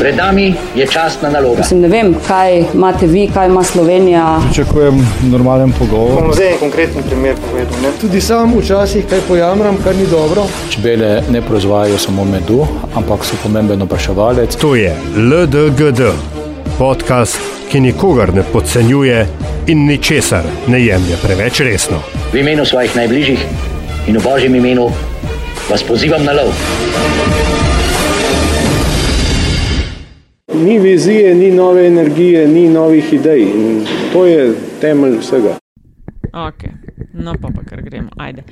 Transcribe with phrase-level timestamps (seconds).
[0.00, 1.58] Pred nami je časna naloga.
[1.58, 4.40] Mislim, ne vem, kaj imate vi, kaj ima Slovenija.
[4.44, 6.22] Pričakujem normalen pogovor.
[6.22, 7.80] Bom zdaj en konkreten primer povedal.
[7.82, 7.90] Ne?
[8.00, 10.44] Tudi sam včasih kaj pojamram, kar ni dobro.
[10.70, 14.56] Čebele ne proizvajajo samo medu, ampak so pomemben opraševalec.
[14.56, 16.02] To je LDGD,
[16.78, 17.40] podcast,
[17.70, 19.26] ki nikogar ne podcenjuje
[19.66, 22.02] in ničesar ne jemlje preveč resno.
[22.32, 23.46] V imenu svojih najbližjih
[24.06, 24.90] in v božjem imenu
[25.70, 26.52] vas pozivam na lov.
[30.64, 33.42] Ni vizije, ni nove energije, ni novih idej.
[33.42, 35.56] In to je temelj vsega.
[36.32, 36.64] Ok,
[37.12, 38.42] no pa pa kar gremo, ajde.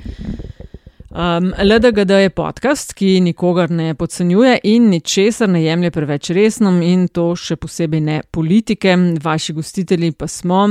[1.14, 7.04] Um, LDGD je podcast, ki nikogar ne podcenjuje in ničesar ne jemlje preveč resno, in
[7.08, 8.96] to še posebej ne politike.
[9.22, 10.64] Vaši gostitelji pa smo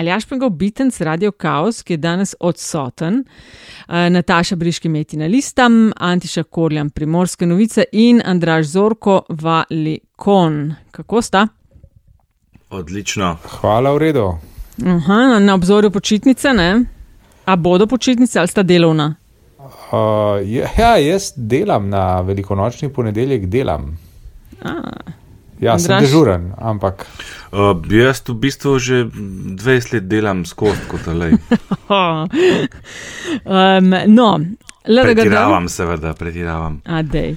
[0.00, 6.48] Aljaš Pengov Bitenc, Radio Chaos, ki je danes odsoten, uh, Nataša Briški Metina Listam, Antiša
[6.48, 10.74] Korjan Primorske novice in Andraž Zorko Valikon.
[10.96, 11.46] Kako sta?
[12.70, 13.36] Odlično.
[13.60, 14.28] Hvala, v redu.
[14.80, 16.84] Aha, na, na obzorju počitnice, ne?
[17.44, 19.19] A bodo počitnice ali sta delovna?
[19.60, 20.40] Uh,
[20.78, 23.98] ja, jaz delam na velikonočni ponedeljek, delam.
[24.62, 24.76] A,
[25.60, 27.06] Ja, sem dežuren, ampak
[27.50, 31.34] Uh, jaz v bistvu že 20 let delam skozi kot alej.
[31.90, 34.28] um, no,
[34.86, 35.18] LDGD.
[35.18, 36.78] Pretiravam, seveda, pretiravam.
[36.86, 37.34] Adej.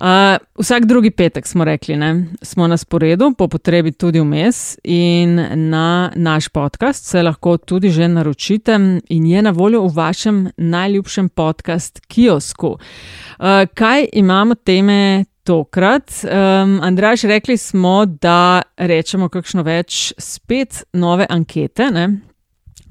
[0.00, 2.26] Uh, vsak drugi petek smo rekli, ne?
[2.42, 8.08] smo na sporedu, po potrebi tudi vmes, in na naš podcast se lahko tudi že
[8.08, 8.76] naročite,
[9.08, 12.76] in je na voljo v vašem najljubšem podcast kiosku.
[12.76, 16.12] Uh, kaj imamo teme tokrat?
[16.24, 21.90] Um, Andraž, rekli smo, da rečemo kakšno več, spet nove ankete.
[21.90, 22.08] Ne?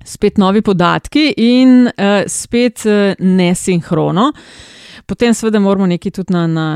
[0.05, 4.31] spet novi podatki in uh, spet uh, nesinhrono.
[5.05, 6.67] Potem, seveda, moramo nekaj tudi na, na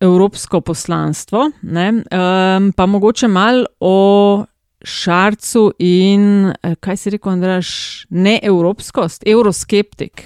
[0.00, 1.92] evropsko poslanstvo, ne?
[1.92, 4.44] um, pa mogoče malo o
[4.82, 7.68] Šarcu in eh, kaj si rekel, Andraš,
[8.10, 10.22] ne evropskost, euroskeptik.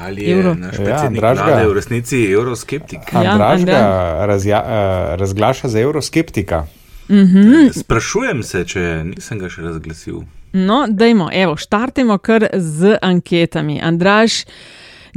[0.00, 0.54] Ali je Euro.
[0.54, 3.00] naš Ja, predsednik ga- vlade v resnici euroskeptik?
[3.12, 4.26] Ja, Andraž ga Andrej.
[4.26, 4.70] razja, uh,
[5.16, 6.66] razglaša za euroskeptika.
[7.08, 7.68] Mhm.
[7.72, 10.22] Sprašujem se, če nisem ga še razglasil.
[10.52, 13.80] No, dajmo, evo, štartimo kar z anketami.
[13.82, 14.44] Andraž,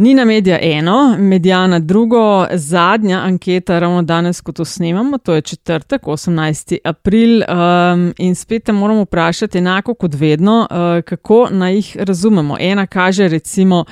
[0.02, 6.02] Nina Medija eno, Medijana drugo, zadnja anketa, ravno danes, ko to snemamo, to je četrtek,
[6.02, 6.78] 18.
[6.84, 7.42] april.
[7.42, 12.58] Um, in spet te moramo vprašati, enako kot vedno, uh, kako naj jih razumemo.
[12.60, 13.86] Ena kaže, recimo,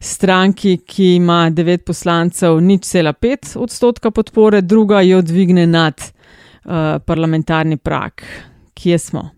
[0.00, 5.94] stranki, ki ima 9 poslancev, nič cela 5 odstotka podpore, druga jo dvigne nad
[6.64, 6.70] uh,
[7.06, 8.22] parlamentarni prak.
[8.74, 9.37] Kje smo?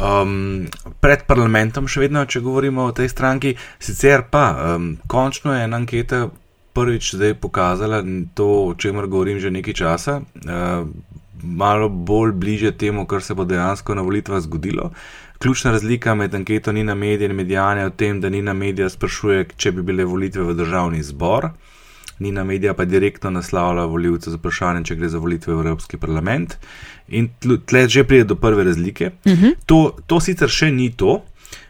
[0.00, 0.66] Um,
[1.00, 5.76] pred parlamentom, še vedno, če govorimo o tej stranki, sicer pa um, končno je ena
[5.76, 6.28] anketa
[6.72, 8.00] prvič zdaj pokazala
[8.34, 10.88] to, o čemer govorim že nekaj časa, uh,
[11.42, 14.90] malo bolj bliže temu, kar se bo dejansko na volitvah zgodilo.
[15.40, 19.46] Ključna razlika med anketo Nina Medija in Medijane je v tem, da Nina Medija sprašuje,
[19.56, 21.50] če bi bile volitve v državni zbor.
[22.20, 26.58] Nina Medija pa direktno naslavlja voljivce z vprašanjem, če gre za volitve v Evropski parlament.
[27.08, 29.10] In tle že pride do prve razlike.
[29.24, 29.54] Uh -huh.
[29.66, 31.22] to, to sicer še ni to,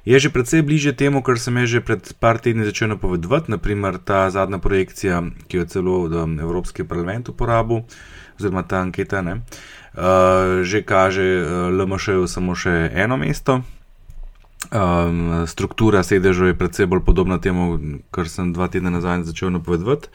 [0.04, 4.30] je že precej bliže temu, kar sem že pred par tedni začel napovedovati, naprimer ta
[4.30, 7.84] zadnja projekcija, ki jo je celo um, Evropski parlament uporabil,
[8.38, 9.34] oziroma ta anketa, ne,
[9.94, 13.62] uh, že kaže uh, LMŠ-ju samo še eno mesto.
[14.68, 17.78] Um, struktura sedežev je precej bolj podobna temu,
[18.12, 20.12] kar sem dva tedna nazaj začel napovedovati.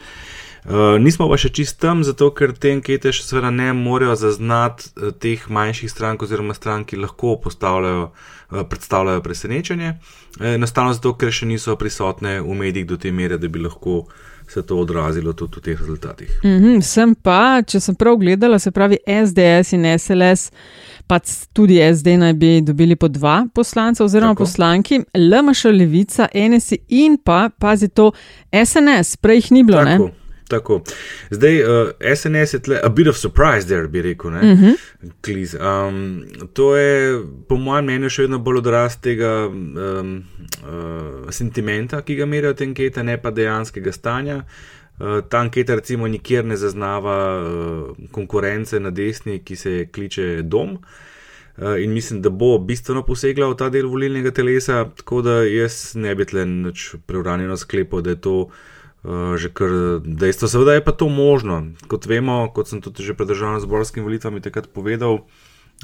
[0.66, 4.88] Uh, nismo pa še čist tam, zato ker te ankete še seveda ne morejo zaznati
[4.94, 9.92] uh, teh manjših strank oziroma strank, ki lahko postavljajo, uh, predstavljajo presenečenje.
[10.38, 14.06] Uh, Enostavno zato, ker še niso prisotne v medijih do te mere, da bi lahko
[14.48, 16.40] se to odrazilo tudi v teh rezultatih.
[16.44, 20.50] Mhm, sem pa, če sem prav gledala, se pravi SDS in SLS,
[21.06, 21.18] pa
[21.52, 24.44] tudi SD naj bi dobili po dva poslanca oziroma Tako.
[24.44, 28.12] poslanki, LMŠ, Levica, NSI in pa, pazi to,
[28.52, 29.98] SNS, prej jih ni bilo, ne?
[30.48, 30.82] Tako.
[31.30, 34.30] Zdaj, uh, SNS je tle, a bit of surprise, there bi rekel.
[34.30, 34.52] Mhm.
[34.52, 34.76] Uh -huh.
[35.20, 40.24] Kliz, um, to je, po mojem mnenju, še vedno bolj odraz tega um,
[40.62, 44.44] uh, sentimenta, ki ga merijo te ankete, ne pa dejanskega stanja.
[44.98, 50.78] Uh, ta anketa, recimo, nikjer ne zaznava uh, konkurence na desni, ki se kliče Dom.
[51.56, 55.94] Uh, in mislim, da bo bistveno posegla v ta del volilnega telesa, tako da jaz
[55.94, 58.52] ne bi tle nič preuranjeno sklepal, da je to uh,
[59.38, 59.70] že kar
[60.02, 60.50] dejstvo.
[60.50, 61.72] Seveda je pa to možno.
[61.86, 65.22] Kot vemo, kot sem tudi že pred državno-zborskim volitvami takrat povedal,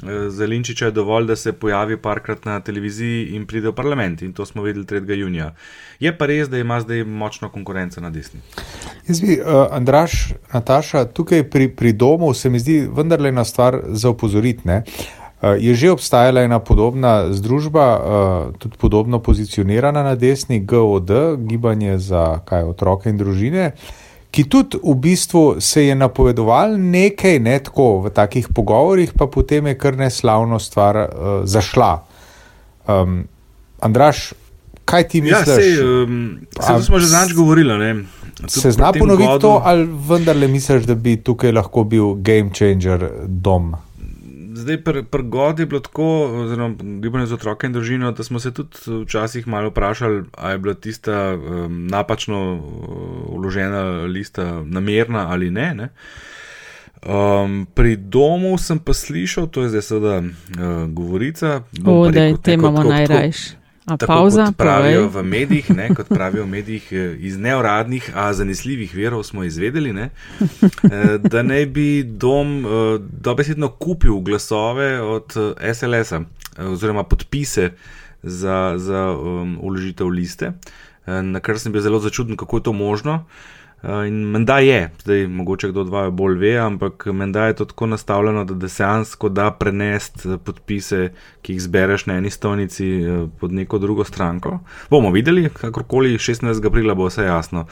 [0.01, 4.21] Eh, Za Linčiča je dovolj, da se pojavi parkrat na televiziji in pride v parlament.
[4.21, 5.19] In to smo videli 3.
[5.19, 5.55] junija.
[5.99, 8.39] Je pa res, da ima zdaj močno konkurenco na desni.
[9.07, 13.79] Jaz bi, uh, Andraš, Nataša, tukaj pri, pri domu se mi zdi vendarle ena stvar
[13.87, 14.61] za opozoriti.
[14.65, 18.01] Uh, Je že obstajala ena podobna združba, uh,
[18.55, 23.71] tudi podobno pozicionirana na desni, GOD, Gibanje za kaj, otroke in družine,
[24.31, 29.67] ki tudi v bistvu se je napovedoval nekaj, ne tako v takih pogovorih, pa potem
[29.67, 31.07] je kar neslavno stvar uh,
[31.43, 31.91] zašla.
[32.87, 33.27] Um,
[33.79, 34.31] Andraš,
[34.85, 35.55] kaj ti Ja, misliš?
[35.55, 38.05] sej, um, sej, smo že zadnjič govorili.
[38.47, 43.09] Se zna ponoviti godu- to, ali vendarle misliš, da bi tukaj lahko bil game changer
[43.25, 43.75] dom?
[44.63, 46.05] Zdaj, pri pr God je bilo tako,
[46.43, 50.57] oziroma gibanje za otroke in družino, da smo se tudi včasih malo vprašali, ali je
[50.59, 52.63] bila tista um, napačno uh,
[53.35, 55.73] vložena lista namerna ali ne.
[55.73, 55.89] ne.
[57.03, 60.29] Um, pri domu sem pa slišal, to je zdaj seveda uh,
[60.87, 61.61] govorica.
[61.85, 63.41] O, da rekel, te ne, kot- imamo kot- najrajš.
[63.85, 65.23] A Tako pauza, kot pravijo povej.
[65.23, 69.93] v medijih, ne, kot pravijo v medijih eh, iz neuradnih, a zanesljivih verov smo izvedeli,
[69.93, 70.09] ne,
[70.39, 72.69] eh, da naj bi dom eh,
[73.01, 75.35] dobesedno kupil glasove od
[75.73, 76.21] SLS-a
[76.57, 77.71] oziroma podpise
[78.23, 80.51] za, za um, uložitev liste,
[81.05, 83.25] na kar sem bil zelo začuden, kako je to možno.
[83.25, 83.52] Eh,
[83.83, 87.85] In menda je, zdaj mogoče kdo od vaju bolj ve, ampak menda je to tako
[87.85, 91.09] nastavljeno, da dejansko da prenesti eh, podpise,
[91.41, 94.59] ki jih zbereš na eni stolnici eh, pod neko drugo stranko.
[94.89, 96.67] Bomo videli, kakorkoli 16.
[96.67, 97.65] aprila bo vse jasno.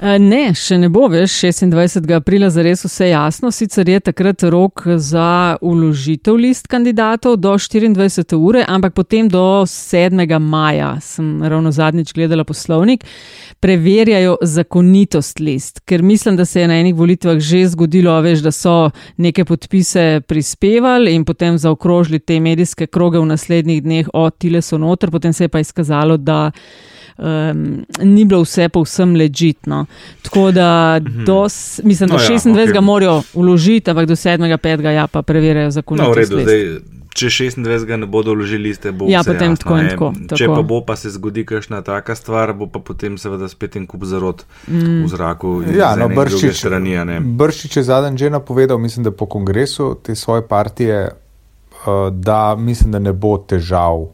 [0.00, 2.06] Ne, še ne bo več 26.
[2.14, 3.50] aprila za res vse jasno.
[3.50, 8.38] Sicer je takrat rok za uložitev list kandidatov do 24.
[8.38, 10.22] ure, ampak potem do 7.
[10.38, 13.02] maja, sem ravno zadnjič gledala poslovnik,
[13.58, 15.80] preverjajo zakonitost list.
[15.88, 20.20] Ker mislim, da se je na enih volitvah že zgodilo, veš, da so neke podpise
[20.26, 25.32] prispevali in potem zaokrožili te medijske kroge v naslednjih dneh, o tile so noter, potem
[25.32, 26.50] se je pa izkazalo, da
[27.18, 29.86] um, ni bilo vse povsem ležitno.
[30.22, 32.70] Tako da, do, s- mislim, do No ja, 26.
[32.70, 32.80] okej.
[32.80, 34.58] morajo vložiti, ampak do 7.
[34.58, 34.86] 5.
[34.86, 36.62] ja pa preverjajo No, v redu, zdaj,
[37.10, 37.96] če 26.
[37.96, 39.90] ne bodo vložili liste, bo Ja, potem jasno, tako in ne.
[39.90, 40.54] tako, Če tako.
[40.54, 44.04] pa bo, pa se zgodi kakšna taka stvar, bo pa potem seveda spet en kup
[44.04, 45.02] zarod mm.
[45.04, 45.62] v zraku.
[45.74, 46.96] Ja, z no, Brščič, strani.
[46.96, 47.20] a ne.
[47.20, 52.92] Brščič je zadnjič že napovedal, mislim, da po kongresu te svoje partije, uh, da mislim,
[52.92, 54.06] da ne bo težav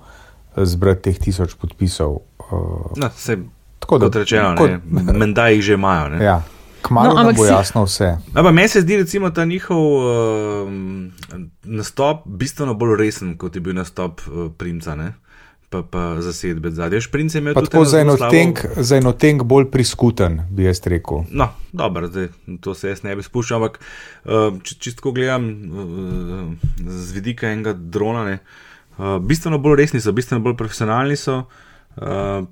[0.57, 2.19] eh, zbrati teh tisoč podpisov.
[2.51, 3.39] Uh, No, se,
[3.79, 6.09] tako kot rečeno, kot, ne, menda jih že imajo.
[6.09, 6.25] Ne.
[6.25, 6.43] ja,
[6.83, 8.17] kmalo No, no, ampak bo si- jasno vse.
[8.35, 10.71] Ampak meni se zdi, recimo, ta njihov uh,
[11.65, 15.13] nastop bistveno bolj resen, kot je bil nastop uh, Primca, ne?
[15.71, 17.01] pa, pa zasedbe zadnje.
[17.01, 19.65] Šprince je imel Pa tudi tako za zelo eno slabo- tenk, za eno tenk bolj
[19.65, 21.25] priskuten, bi jaz rekel.
[21.31, 22.29] No, dobro, zdaj,
[22.61, 23.81] to se jaz ne bi spuščal, ampak
[24.25, 28.39] uh, če čisto gledam uh, z vidika enega drona, ne,
[28.99, 31.39] uh, bistveno bolj resni so, bistveno bolj profesionalni so.
[31.39, 31.45] Uh,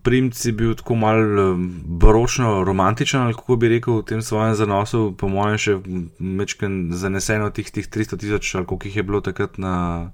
[0.02, 4.54] Primci je bil tako malo um, baročno romantičen, ali kako bi rekel, v tem svojem
[4.54, 5.74] zanosu, po mojem, še
[6.18, 10.12] mečken zanesen od tih, tih 300 tisoč, ali koliko jih je bilo takrat na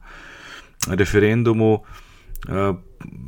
[0.88, 1.84] referendumu.
[2.48, 2.72] Uh,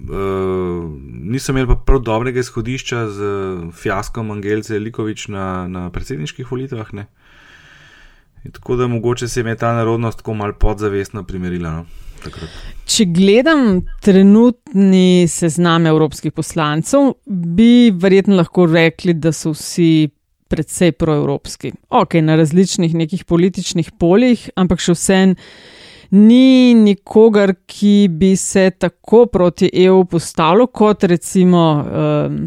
[0.08, 3.32] uh, niso imeli pa prav dobrega izhodišča z
[3.76, 6.94] fiaskom Angelce Likovič na, na predsedniških volitvah.
[6.96, 7.10] ne.
[8.44, 11.70] In tako da mogoče se je ta narodnost tako malo podzavestno primerila.
[11.70, 11.86] No,
[12.24, 12.60] takrat.
[12.90, 20.08] Če gledam trenutni seznam evropskih poslancev, bi verjetno lahko rekli, da so vsi
[20.50, 21.72] predvsej proevropski.
[21.94, 25.36] Ok, na različnih nekih političnih poljih, ampak še vsem
[26.10, 32.40] ni nikogar, ki bi se tako proti EU postavil, kot recimo um,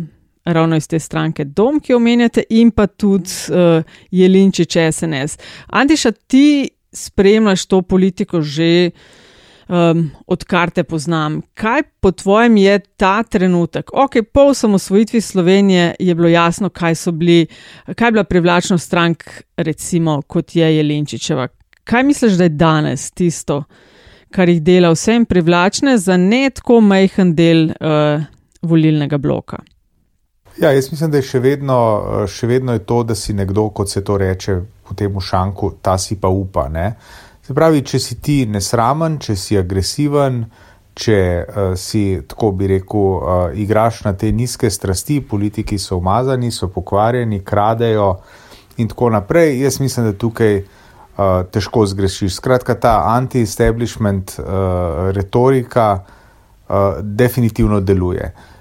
[0.44, 3.80] ravno iz te stranke Dom, ki omenjate, in pa tudi uh,
[4.12, 5.40] Jelinčič SNS.
[5.72, 6.48] Antiša, ti
[6.94, 8.92] spremljaš to politiko že
[9.68, 11.42] um, odkar te poznam.
[11.54, 13.90] Kaj po tvojem je ta trenutek?
[13.94, 17.48] Ok, po osamosvojitvi Slovenije je bilo jasno, kaj, bili,
[17.96, 19.24] kaj je bila privlačnost strank,
[19.58, 21.48] recimo kot je Jelinčičeva.
[21.84, 23.64] Kaj misliš, da je danes tisto,
[24.32, 28.24] kar jih dela vsem privlačne za ne tako majhen del uh,
[28.62, 29.58] volilnega bloka?
[30.62, 33.70] Ja, jaz mislim, da je še vedno, eh, še vedno je to, da si nekdo,
[33.70, 34.56] kot se to reče
[34.90, 36.68] v tem šanku, ta si pa upa.
[36.70, 36.94] Ne?
[37.44, 40.46] Se pravi, če si ti nesramen, če si agresiven,
[40.96, 46.54] če uh, si, tako bi rekel, uh, igraš na te nizke strasti, politiki so umazani,
[46.56, 48.14] so pokvarjeni, kradejo
[48.80, 52.38] in tako naprej, jaz mislim, da tukaj uh, težko zgrešiš.
[52.38, 54.48] Skratka, ta anti-establishment uh,
[55.12, 58.32] retorika uh, definitivno deluje.
[58.32, 58.53] Uh,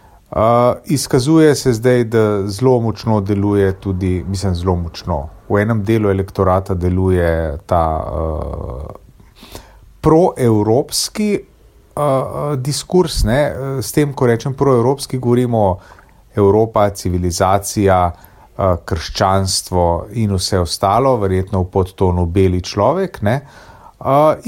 [0.84, 5.28] izkazuje se zdaj, da zelo močno deluje tudi, mislim, zelo močno.
[5.48, 8.82] V enem delu elektorata deluje ta uh,
[10.00, 13.24] proevropski uh, diskurs.
[13.24, 13.52] Ne?
[13.82, 15.78] S tem, ko rečem proevropski, govorimo
[16.36, 23.20] Evropa, civilizacija, uh, krščanstvo in vse ostalo, verjetno v podtonu beli človek.
[23.22, 23.36] Ne?
[23.36, 23.71] Uh,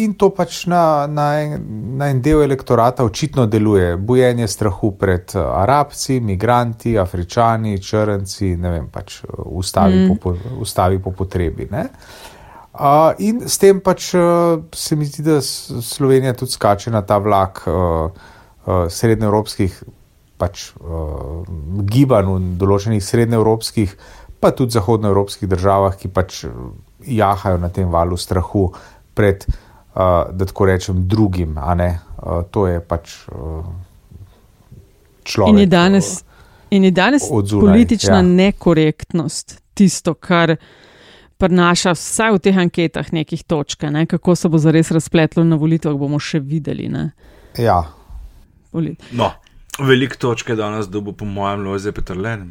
[0.03, 1.65] in to pač na, na, en,
[1.99, 3.97] na en del elektorata očitno deluje.
[3.97, 10.21] Bojenje strahu pred arabci, migranti, afričani, črnci, ne vem, pač ustavi, mm.
[10.23, 10.35] po,
[10.65, 11.69] ustavi po potrebi.
[11.71, 11.87] Uh,
[12.75, 17.21] Uh, in s tem pač uh, se mi zdi, da Slovenija tudi skače na ta
[17.23, 19.77] vlak uh, uh, srednjeevropskih
[20.43, 21.47] pač, uh,
[21.87, 23.95] gibanj v določenih srednjeevropskih,
[24.43, 26.41] pa tudi zahodnoevropskih državah, ki pač
[27.07, 28.73] jahajo na tem valu strahu
[29.15, 31.57] pred, uh, da tako rečem, drugim.
[31.59, 33.65] Uh, to je pač uh,
[35.25, 35.55] človek.
[35.55, 36.25] In je danes,
[36.71, 38.23] in je danes odzunaj, politična ja.
[38.23, 40.57] nekorektnost tisto, kar
[41.39, 44.07] prinaša vsaj v teh anketah nekih točk, ne?
[44.07, 46.89] kako se bo zares razpletlo na volitvah, bomo še videli.
[46.89, 47.11] Ne?
[47.59, 47.83] Ja.
[49.15, 49.31] No,
[49.79, 52.49] veliko točke danes dobo, po mojem, Lojze Petrlen.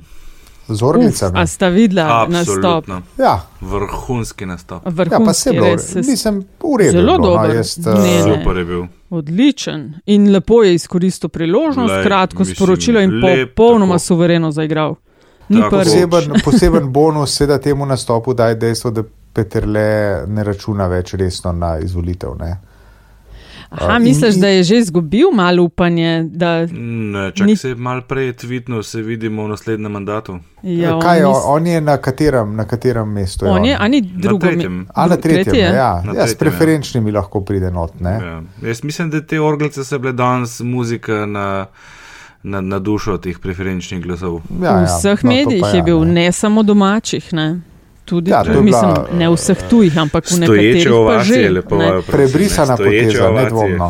[0.68, 1.40] Z ornicami.
[1.40, 2.86] A sta videla nastop?
[3.18, 3.42] Ja.
[3.62, 4.82] Vrhunski nastop.
[4.86, 5.76] Vrhunski, ja, pa se bilo,
[6.08, 7.02] nisem uredil.
[7.02, 7.56] Zelo no, dober.
[7.56, 8.22] Jaz, uh, ne, ne.
[8.24, 8.84] Super je bil.
[9.10, 14.96] Odličen in lepo je izkoristil priložnost, Lej, kratko mislim, sporočilo in popolnoma suvereno zaigral.
[15.70, 19.04] Poseben, poseben bonus seveda temu nastopu daje dejstvo, da
[19.34, 22.36] Peter Le ne računa več resno na izvolitev.
[22.40, 22.58] Ne?
[23.74, 26.30] Aha, misliš, in, da je že izgubil malo upanje?
[26.72, 27.56] Ne, čak ni...
[27.58, 30.40] se malo prej tvitno, se vidimo v naslednjem mandatu.
[30.64, 33.46] Ja, Kaj je, on je na katerem, na katerem mestu?
[33.46, 34.70] On je, ani drugo mesto.
[34.96, 35.76] A na tretjem, tretje?
[35.76, 36.04] ja.
[36.06, 37.20] Na ja, s preferenčnimi ja.
[37.20, 37.92] lahko pride not.
[38.02, 38.42] Ja.
[38.62, 41.66] Jaz mislim, da te orglice se bile danes muzika na
[42.44, 44.42] na, na dušo teh preferenčnih glasov.
[44.62, 44.98] Ja, v ja.
[44.98, 46.14] vseh no, medijih je, je bil, ne.
[46.14, 47.34] ne samo domačih.
[47.34, 47.62] Ne.
[48.14, 51.44] Tudi, ja, tudi mislim, bila, ne vseh tujih, ampak v nekaterih pa že.
[51.50, 51.92] Lepo, ne.
[52.06, 53.88] Prebrisana poteza, nedvomno.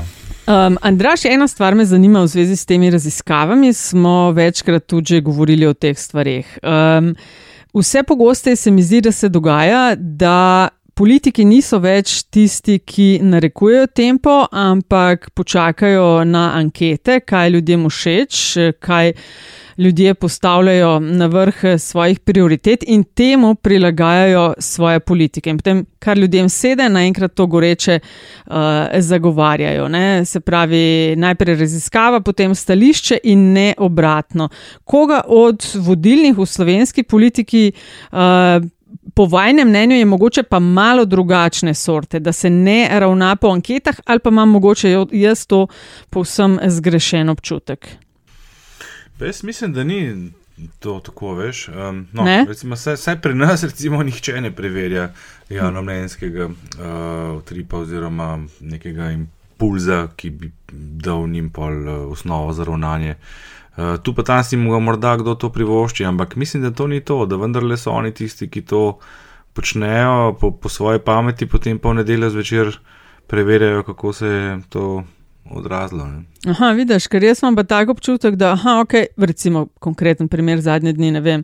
[0.48, 3.74] Um, Andraš, ena stvar me zanima v zvezi s temi raziskavami.
[3.74, 6.58] Smo večkrat tudi govorili o teh stvarih.
[6.64, 7.16] Um,
[7.74, 13.88] vse pogosteje se mi zdi, da se dogaja, da politiki niso več tisti, ki narekujejo
[13.96, 18.44] tempo, ampak počakajo na ankete, kaj ljudem všeč,
[18.80, 19.14] kaj
[19.78, 25.50] ljudje postavljajo na vrh svojih prioritet in temu prilagajajo svoje politike.
[25.50, 28.54] In potem, kar ljudem sede, naenkrat to goreče uh,
[28.98, 29.88] zagovarjajo.
[29.88, 30.26] Ne?
[30.26, 34.50] Se pravi, najprej raziskava, potem stališče in ne obratno.
[34.84, 37.72] Koga od vodilnih v slovenski politiki
[38.12, 38.18] uh,
[39.14, 43.96] po vajnem mnenju je mogoče pa malo drugačne sorte, da se ne ravna po anketah,
[44.06, 45.68] ali pa imam mogoče jaz to
[46.10, 47.88] povsem zgrešen občutek.
[49.20, 50.32] Jaz mislim, da ni
[50.80, 51.68] to tako, veš.
[51.68, 55.12] Um, no, recimo, saj, saj pri nas, recimo, nihče ne preverja
[55.50, 60.52] javnomnenjskega uh, tripa oziroma nekega impulza, ki bi
[61.06, 63.16] dal njim pol uh, osnovo za ravnanje.
[63.16, 66.88] Uh, Uh, tu pa tam si mu morda kdo to privošči, ampak mislim, da to
[66.88, 69.00] ni to, da vendarle so oni tisti, ki to
[69.54, 72.78] počnejo po, po svoji pameti, potem pa v nedeljo zvečer
[73.28, 75.04] preverjajo, kako se je to
[75.52, 76.06] odrazilo.
[76.06, 76.24] Ne?
[76.48, 80.94] Aha, vidiš, ker jaz imam pa tako občutek, da, aha, ok, recimo konkreten primer zadnje
[80.94, 81.44] dni, ne vem,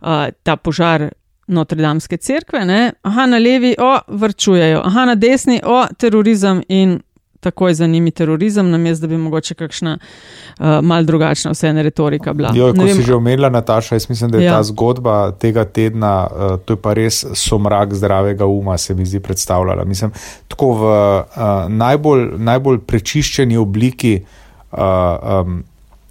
[0.00, 1.10] uh, ta požar.
[1.50, 2.92] Notre-Dameske cerkve, ne?
[3.02, 7.00] aha, na levi, o, vrčujejo, aha, na desni, o, terorizem in
[7.40, 12.52] takoj za njimi terorizem, namesto da bi mogoče kakšna uh, mal drugačna vseeno retorika bila.
[12.54, 14.56] Jo, ko vem, si že omenila, Nataša, jaz mislim, da je ja.
[14.56, 19.20] ta zgodba tega tedna, uh, to je pa res somrak zdravega uma, se mi zdi
[19.20, 19.84] predstavljala.
[19.84, 20.12] Mislim,
[20.48, 21.24] tako v uh,
[21.68, 24.20] najbolj, najbolj prečiščeni obliki.
[24.72, 25.64] Uh, um,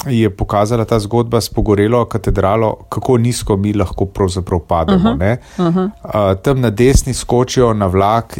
[0.07, 5.11] Je pokazala ta zgodba s pogorelo katedralo, kako nizko mi lahko pravzaprav pademo.
[5.11, 5.89] Uh -huh, uh -huh.
[6.03, 8.37] uh, tam na desni skočijo na vlak,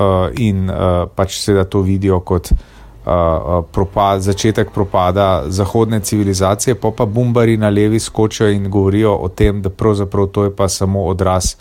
[0.00, 6.90] uh, in uh, pač seveda to vidijo kot uh, propad, začetek propada zahodne civilizacije, pa
[6.90, 11.04] pa bumbari na levi skočijo in govorijo o tem, da pravzaprav to je pa samo
[11.04, 11.54] odraz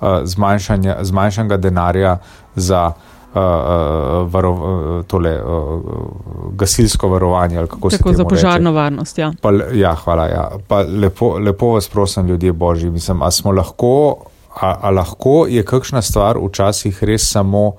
[0.00, 0.22] uh,
[1.02, 2.18] zmanjšanega denarja
[2.54, 2.86] za.
[2.86, 5.80] Uh, uh, varo, uh, tole, uh,
[6.52, 7.66] gasilsko varovanje.
[7.66, 8.76] Tako za požarno reče.
[8.76, 9.18] varnost.
[9.18, 9.32] Ja.
[9.40, 10.26] Pa, ja, hvala.
[10.26, 10.50] Ja.
[10.88, 12.90] Lepo, lepo vas prosim, ljudje božji.
[12.90, 14.16] Mislim, a smo lahko
[14.60, 17.72] a, a lahko je kakšna stvar včasih res samo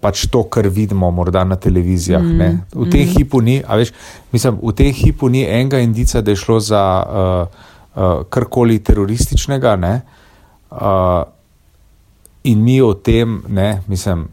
[0.00, 2.22] pač to, kar vidimo, morda na televizijah.
[2.22, 3.12] Mm, v tem mm.
[3.16, 3.92] hipu ni, veš,
[4.32, 7.64] mislim, v tem hipu ni enega indica, da je šlo za uh,
[7.96, 9.74] uh, karkoli terorističnega.
[10.70, 11.24] Uh,
[12.44, 14.28] in mi o tem, ne, mislim.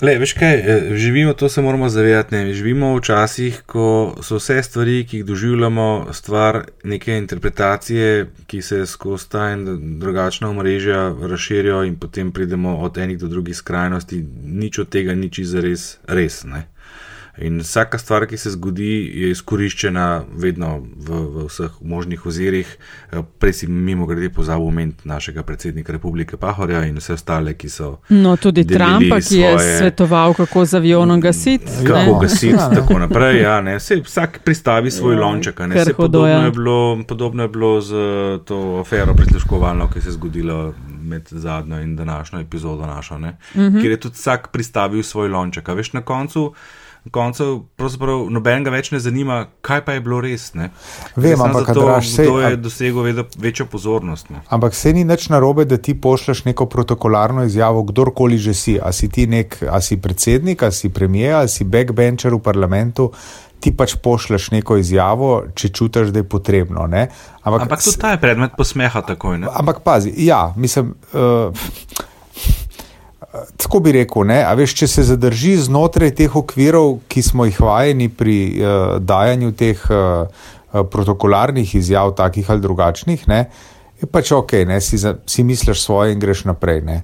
[0.00, 2.34] Le, veš kaj, eh, živimo, to se moramo zavedati.
[2.34, 2.52] Ne?
[2.52, 8.86] Živimo v časih, ko so vse stvari, ki jih doživljamo, stvar neke interpretacije, ki se
[8.86, 9.64] skozi ta in
[9.98, 14.24] drugačna omrežja razširijo, in potem pridemo od enih do drugih skrajnosti.
[14.44, 15.98] Nič od tega ni čisto res.
[16.06, 16.66] res ne?
[17.38, 22.70] In vsaka stvar, ki se zgodi, je izkoriščena vedno v, v vseh možnih ozirih.
[23.12, 27.68] Eh, prej si mimo grede pozabil omeniti našega predsednika republike Pahorja in vse ostale, ki
[27.68, 27.90] so.
[28.08, 31.84] No, tudi Trumpa, ki je svetoval, kako z avionom gasiti.
[31.84, 33.42] Kako gasiti, ja, tako naprej.
[33.42, 35.60] Ja, Vse, vsak pristavi svoj ja, lonček.
[35.96, 36.52] Podobno, ja.
[37.08, 37.92] podobno je bilo z
[38.44, 40.74] to afero prisluškovalno, ki se je zgodilo.
[41.06, 43.30] Med zadnjo in današnjo epizodo našo, uh mhm.
[43.54, 43.80] -huh.
[43.80, 45.68] kjer je tudi vsak pristavil svoj lonček.
[45.68, 46.54] A veš, na koncu
[47.10, 50.48] koncu pravzaprav nobenega več ne zanima, kaj pa je bilo res.
[50.58, 50.70] Ne?
[51.16, 54.30] Vem, ampak to, se, kdo je dosegel vedo, večjo pozornost.
[54.30, 54.42] Ne?
[54.52, 58.78] Ampak se ni nič narobe, da ti pošleš neko protokolarno izjavo, kdorkoli že si.
[58.82, 63.10] A si ti nek, a si predsednik, a si premijer, a si backbencher v parlamentu.
[63.60, 66.84] Ti pač pošleš neko izjavo, če čutiš, da je potrebno.
[66.84, 69.48] Ampak, ampak tudi ta je predmet posmeha, tako je.
[69.48, 70.92] Ampak pazi, ja, mislim.
[71.16, 71.54] Uh,
[73.56, 78.08] tako bi rekel, ne, veš, če se zadrži znotraj teh okvirov, ki smo jih vajeni
[78.08, 80.28] pri uh, dajanju teh uh,
[80.92, 83.40] protokolarnih izjav, takih ali drugačnih, ne,
[84.00, 86.82] je pač ok, ne, si, si misliš svoje in greš naprej.
[86.84, 87.02] Ne.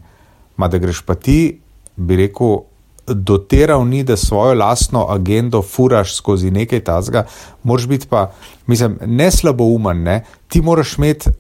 [0.56, 1.58] Ma da greš pa ti,
[1.96, 2.58] bi rekel,
[3.06, 7.24] do te ravni, da svojo lastno agendo furaš skozi nekaj tazga,
[7.62, 8.32] moraš biti pa,
[8.66, 10.24] mislim, ne slaboumen, ne?
[10.48, 11.30] ti moraš imeti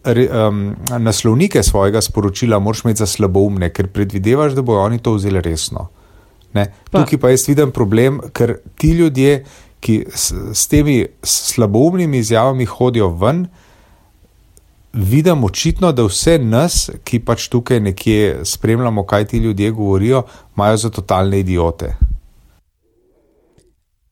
[0.48, 5.40] um, naslovnike svojega sporočila, moraš imeti za slaboumne, ker predvidevaš, da bojo oni to vzeli
[5.40, 5.88] resno.
[6.52, 6.64] Pa.
[6.90, 9.44] Tukaj pa jaz vidim problem, ker ti ljudje,
[9.80, 13.46] ki s, s temi slaboumnimi izjavami hodijo ven,
[14.92, 20.22] vidim očitno, da vse nas, ki pač tukaj nekje spremljamo, kaj ti ljudje govorijo,
[20.56, 21.94] imajo za totalne idiote.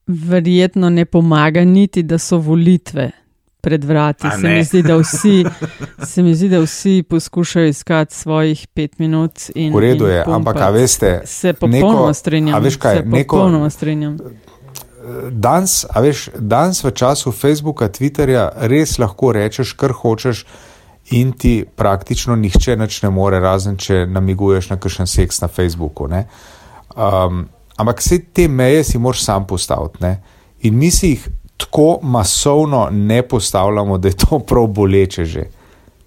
[0.06, 3.10] Verjetno ne pomaga niti, da so volitve
[3.60, 4.26] pred vrati.
[4.40, 5.44] Se mi, zdi, vsi,
[6.10, 9.32] se mi zdi, da vsi poskušajo iskati svojih pet minut.
[9.54, 12.56] In, v redu je, ampak a veste, se popolnoma strinjam.
[12.56, 14.16] A veš kaj, se neko, popolnoma strinjam.
[15.30, 20.44] Danes, veš, danes v času Facebooka, Twitterja, res lahko rečeš, kar hočeš,
[21.16, 26.06] in ti praktično nihče več ne more, razen če namiguješ na kakšen seks na Facebooku.
[26.10, 30.04] Um, ampak vse te meje si moraš sam postaviti.
[30.04, 30.18] Ne?
[30.68, 35.48] In mi si jih tako masovno ne postavljamo, da je to prav boleče že.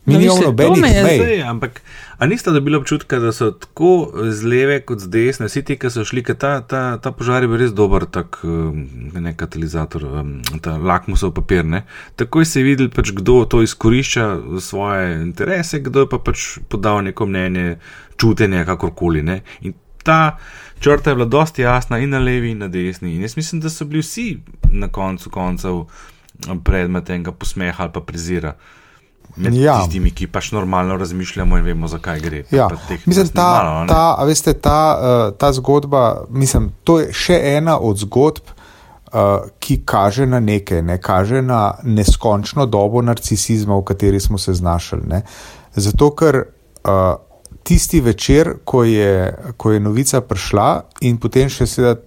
[0.06, 1.44] Mi no, nimamo nobenih mej.
[1.48, 1.82] Ampak.
[2.24, 5.90] A niste dobili občutka, da so tako z leve kot z desne, vsi ti, ki
[5.92, 8.78] so šli, da ta, ta, ta požar je bil res dober, tak, um,
[9.12, 10.30] ne katalizator, um,
[10.64, 11.66] ta lakmusov papir.
[11.68, 11.82] Ne?
[12.16, 16.46] Takoj se je videl, pač, kdo to izkorišča za svoje interese, kdo je pa pač
[16.72, 17.74] podal neko mnenje,
[18.16, 19.24] čutenje, kakorkoli.
[19.28, 19.42] Ne?
[19.68, 19.76] In
[20.08, 20.38] ta
[20.80, 23.18] črta je bila dosti jasna in na levi, in na desni.
[23.18, 24.30] In jaz mislim, da so bili vsi
[24.72, 25.84] na koncu koncev
[26.64, 28.56] predmet enega posmeha ali pa prezira
[29.36, 29.78] med ja.
[29.82, 32.44] tistimi, ki pač normalno razmišljamo in vemo, zakaj gre.
[32.52, 32.68] Ja.
[33.06, 37.98] Mislim, ta, malo, ta, veste, ta, uh, ta zgodba, mislim, to je še ena od
[38.04, 44.38] zgodb, uh, ki kaže na nekaj, ne kaže na neskončno dobo narcisizma, v kateri smo
[44.38, 45.02] se znašli.
[45.10, 45.24] Ne.
[45.76, 47.04] Zato, ker uh,
[47.64, 50.70] tisti večer, ko je, ko je novica prišla,
[51.10, 52.02] in potem še sedaj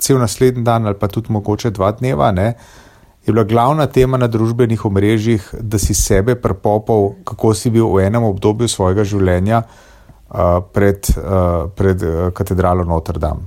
[0.00, 2.89] cel naslednji dan, ali pa tudi mogoče dva dneva, ne, uh,
[3.26, 8.06] je bila glavna tema na družbenih omrežjih, da si sebe prepopal, kako si bil v
[8.06, 13.44] enem obdobju svojega življenja uh, pred, uh, pred uh, katedralo Notre Dame.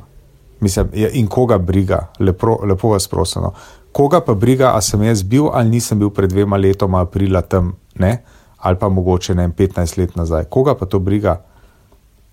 [0.64, 3.44] Mislim, in koga briga, lepo, lepo vas prosim.
[3.44, 3.52] No.
[3.92, 7.74] Koga pa briga, a sem jaz bil ali nisem bil pred dvema letoma, aprila tam,
[8.00, 8.18] ne?
[8.64, 10.46] ali pa mogoče ne 15 let nazaj.
[10.50, 11.42] Koga pa to briga?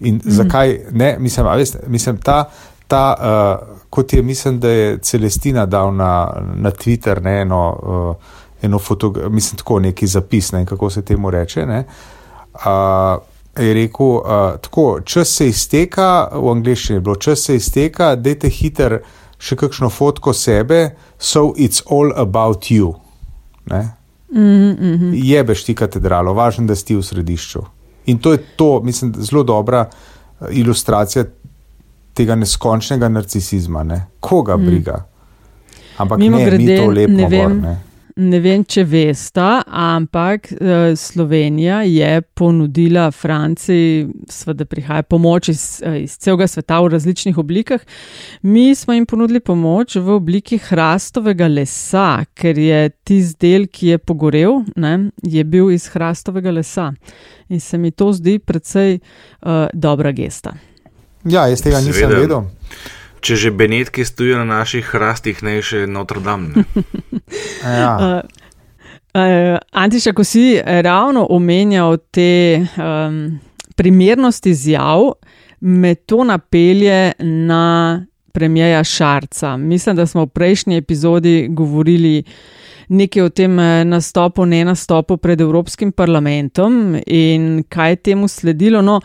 [0.00, 0.30] In mm.
[0.30, 1.16] zakaj ne?
[1.18, 2.44] Mislim, veste, mislim ta,
[2.90, 8.16] ta uh, kot je, mislim, da je Celestina dal na, na Twitter ne, eno, uh,
[8.62, 11.66] eno fotografijo, mislim, tako neki zapis, ne, kako se temu reče.
[11.66, 11.84] Ne,
[12.54, 13.22] uh,
[13.58, 14.22] je rekel, uh,
[14.60, 18.98] tako, čas se izteka, v angliščini je bilo, čas se izteka, dajte hiter
[19.38, 22.94] še kakšno fotko sebe, so it's all about you.
[23.70, 23.88] Ne.
[24.32, 25.12] Mm -hmm.
[25.14, 27.62] Jebeš ti katedralo, važno, da si v središču.
[28.06, 29.90] In to je to, mislim, zelo dobra
[30.50, 31.24] ilustracija
[32.20, 34.00] tega neskončnega narcisizma, ne?
[34.20, 34.66] koga mm.
[34.66, 34.98] briga.
[36.00, 37.54] Ampak Mimo ne, grede, mi to lepo ne vem.
[37.60, 37.78] Gor, ne?
[38.20, 44.08] Ne vem, če veste, ampak uh, Slovenija je ponudila Franciji,
[44.56, 47.84] da prihaja pomoč iz, uh, iz celega sveta v različnih oblikah.
[48.42, 54.00] Mi smo jim ponudili pomoč v obliki hrastovega lesa, ker je tisti del, ki je
[54.02, 56.90] pogorel, ne, je bil iz hrastovega lesa.
[57.48, 60.58] In se mi to zdi precej uh, dobra gesta.
[61.24, 62.46] Ja, jaz tega nisem vedel.
[63.20, 66.52] Če že Benetke stojijo na naših hrastih, ne še Notre Dame.
[67.60, 67.92] Ja.
[67.94, 68.20] Uh,
[69.20, 73.38] uh, Antiša, ko si ravno omenjal te um,
[73.76, 75.12] primernosti izjav,
[75.60, 79.56] me to napelje na premijeja Šarca.
[79.56, 82.22] Mislim, da smo v prejšnji epizodi govorili
[82.88, 88.82] nekaj o tem eh, nastopu, ne nastopu pred Evropskim parlamentom in kaj je temu sledilo.
[88.82, 89.00] No,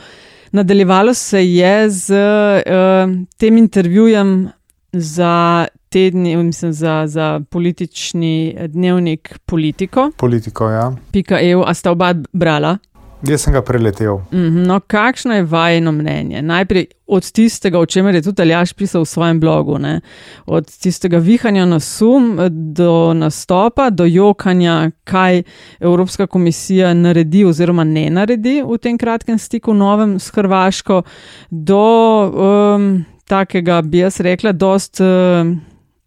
[0.51, 4.49] nadaljevalo se je z uh, tem intervjujem
[4.93, 10.12] za tedni, mislim, za, za politični dnevnik Politiko.
[10.17, 10.95] Politiko, ja.
[11.12, 12.77] Pika EU, a sta oba brala?
[13.23, 14.19] Jaz sem ga preletel.
[14.67, 16.41] No, kakšno je vajeno mnenje?
[16.41, 20.01] Najprej od tistega, o čemer je tudi Aljaš pisal v svojem blogu, ne?
[20.45, 25.43] od tistega vihanja na sum do nastopa, do jokanja, kaj
[25.80, 31.01] Evropska komisija naredi oziroma ne naredi v tem kratkem stiku novem s Hrvaško,
[31.49, 31.86] do
[32.25, 35.62] um, takega, bi jaz rekla, dost um,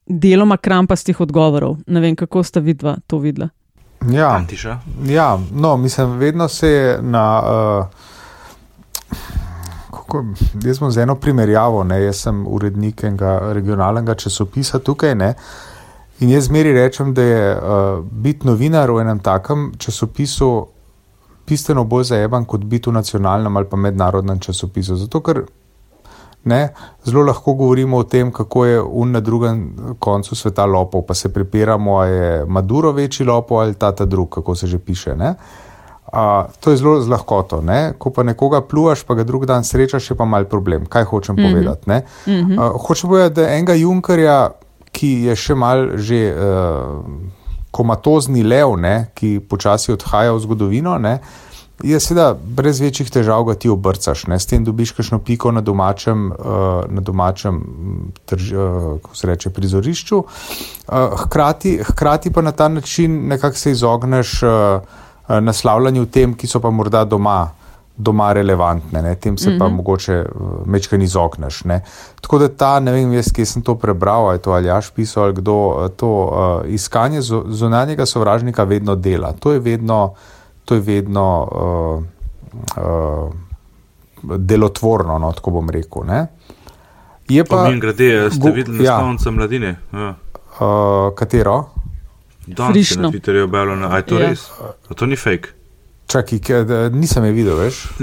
[0.06, 1.78] deloma krampastih odgovorov.
[1.86, 3.48] Ne vem, kako sta vidva to videla.
[4.06, 4.78] Ja, Antiša.
[5.04, 7.42] ja, no, mislim, vedno se je na.
[7.42, 7.86] Uh,
[9.90, 10.24] kako,
[10.64, 15.14] jaz sem z eno primerjavo, ne, jaz sem urednik enega regionalnega časopisa tukaj.
[15.14, 15.34] Ne,
[16.20, 20.66] in jaz zmeri rečem, da je uh, biti novinar v enem takem časopisu
[21.48, 24.96] bistveno bolj zajeban kot biti v nacionalnem ali pa mednarodnem časopisu.
[24.96, 25.42] Zato, ker
[26.48, 26.68] Ne?
[27.04, 31.32] Zelo lahko govorimo o tem, kako je un na drugem koncu sveta lopov, pa se
[31.32, 35.16] pripiramo, ali je Maduro večji lopov ali ta ta drug, kako se že piše.
[36.12, 37.60] A, to je zelo z lahkoto.
[37.60, 37.92] Ne?
[37.98, 40.86] Ko pa nekoga pluvaš, pa ga drug dan srečaš, je pa mal problem.
[40.86, 41.52] Kaj hočem mm -hmm.
[41.52, 41.90] povedati?
[41.90, 42.60] Mm -hmm.
[42.60, 44.50] A, hočem povedati, da enega Junkerja,
[44.92, 47.04] ki je še mal že uh,
[47.70, 49.10] komatozni lev, ne?
[49.14, 50.98] ki počasi odhaja v zgodovino.
[50.98, 51.18] Ne?
[51.82, 54.38] Je seveda brez večjih težav, da ti obrcaš, ne?
[54.38, 57.60] s tem dobiš kakšno piko na domačem, uh, na domačem
[58.26, 60.18] trž, uh, se reče, prizorišču.
[60.18, 64.50] Uh, hkrati, hkrati pa na ta način nekako se izogneš uh,
[65.40, 67.50] naslavljanju tem, ki so pa morda doma,
[67.96, 69.14] doma relevantne, ne?
[69.14, 69.58] tem se mm -hmm.
[69.58, 69.76] pa Mhm.
[69.76, 71.64] mogoče uh, mečkaj izogneš.
[71.64, 71.84] Ne?
[72.20, 75.34] Tako da ta, ne vem, jaz, kje sem to prebral, ali to Aljaš pisal, ali
[75.34, 79.32] kdo uh, to uh, iskanje zunanjega sovražnika vedno dela.
[79.32, 80.14] To je vedno
[80.68, 82.04] to je vedno uh,
[82.76, 83.32] uh,
[84.36, 86.04] delotvorno, no, tako bom rekel.
[86.04, 86.26] Ne.
[87.28, 88.92] Je Pa, Min grede, ste videli ja.
[88.92, 89.76] naslovnico mladine?
[89.92, 90.14] Ja.
[90.58, 91.64] uh, katero?
[92.46, 94.28] Danes je na Twitterju objavljeno, a je to Ja.
[94.28, 94.50] res?
[94.90, 95.48] A to ni fake.
[96.06, 97.86] Čakaj, da- nisem je videl, veš.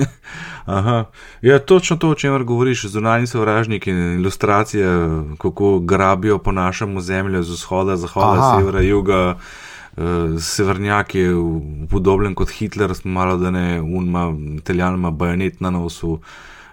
[0.68, 1.06] Aha.
[1.42, 4.88] Ja, točno to, o čemer govoriš, zunanji sovražniki in ilustracije,
[5.38, 8.58] kako grabijo po našem ozemlju z vzhoda, zahoda, Aha.
[8.58, 9.38] severa, juga.
[9.98, 11.30] Uh, severnjak je
[11.90, 16.20] podoben kot Hitler, smo malo da ne, unma, italijan ima bajonet na nosu,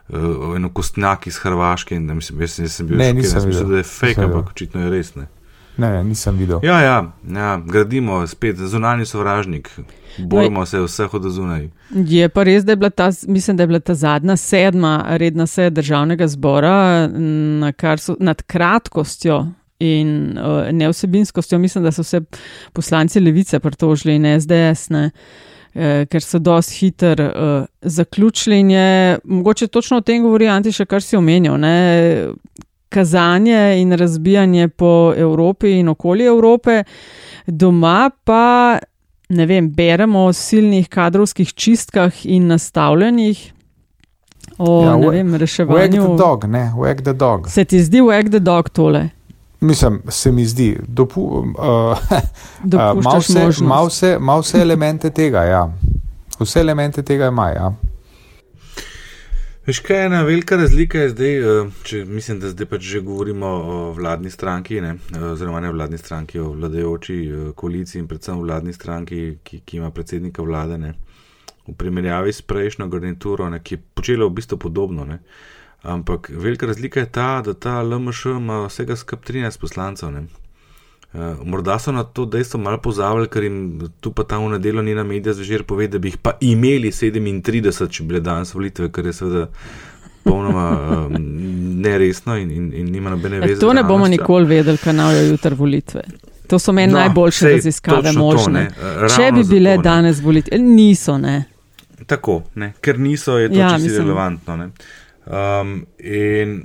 [0.08, 1.98] uh, eno kostnjak iz Hrvaške.
[1.98, 3.70] Da mislim, jaz, jaz sem bil Ne, šokiran, sem mislil, videl.
[3.70, 5.14] da je fake, Nisem ampak očitno je res.
[5.14, 5.28] Ne.
[5.76, 6.60] Ne, ne, nisem videl.
[6.62, 9.70] Ja, ja, ja, gradimo spet zunanji sovražnik,
[10.18, 11.68] borimo se vseh od zunaj.
[11.90, 15.46] Je pa res, da je bila ta, mislim, da je bila ta zadnja sedma redna
[15.46, 19.46] seja državnega zbora na kar so, nad kratkostjo
[19.82, 21.58] in uh, neosebinskostjo.
[21.58, 22.20] Mislim, da so se
[22.72, 25.10] poslanci levice pritožili in SDS, ne,
[25.74, 30.84] eh, ker so dosti hiter uh, zaključili in je mogoče točno o tem govori Antiša,
[30.84, 31.58] kar si omenjal.
[31.60, 32.28] Ne,
[32.92, 36.82] Kazanje in razbijanje po Evropi in okoli Evrope,
[37.46, 38.78] doma pa
[39.28, 43.52] ne vem, beremo o silnih kadrovskih čistkah in nastavljanjih,
[44.58, 46.02] o Ja, ne vem, Wag reševanju.
[46.02, 47.48] the dog, ne, wag the dog.
[47.48, 49.08] Se ti zdi wag the dog tole?
[49.62, 51.98] Mislim, se mi zdi, dopu, uh, uh,
[52.72, 55.62] Dopuščaš mal vse, mal vse, mal vse elemente tega, ja.
[56.40, 57.70] Vse elemente tega ima, ja.
[59.66, 63.00] Veš, kaj je ena velika razlika je zdaj, eh, če mislim, da zdaj pač že
[63.06, 64.96] govorimo o vladni stranki, ne,
[65.30, 67.18] oziroma ne vladni stranki, o vladajoči
[67.54, 70.94] koaliciji in predvsem vladni stranki, ki, ki ima predsednika vlade, ne,
[71.68, 75.06] v primerjavi s prejšnjo garnituro, ne, ki je počela v bistvu podobno.
[75.06, 75.20] Ne.
[75.84, 80.10] Ampak velika razlika je ta, da ta LMŠ ima vsega skup 13 poslancev.
[80.10, 80.22] Ne.
[81.12, 83.56] Uh, morda so na to dejstvo malo pozabili, ker jim
[84.00, 87.42] tu pa tam v nedeljo njena medija zvečer pove, da bi jih pa imeli 37,
[87.88, 89.46] če bi bile danes volitve, kar je seveda
[90.22, 90.64] popolnoma
[91.06, 91.12] um,
[91.76, 93.60] neresno in, in, in nima nobene E, veze.
[93.60, 96.02] to z ne bomo nikoli vedeli, kaj naj jutri volitve.
[96.46, 98.52] To so meni No, najboljše sej, raziskave to, možne.
[98.52, 99.82] ne, ravno Če bi bile ne.
[99.82, 101.44] danes volitve, niso, ne.
[102.06, 104.00] Tako, ne, ker niso, je to Ja, čisto mislim.
[104.00, 104.56] relevantno.
[104.56, 104.70] ne.
[105.26, 106.64] Um, in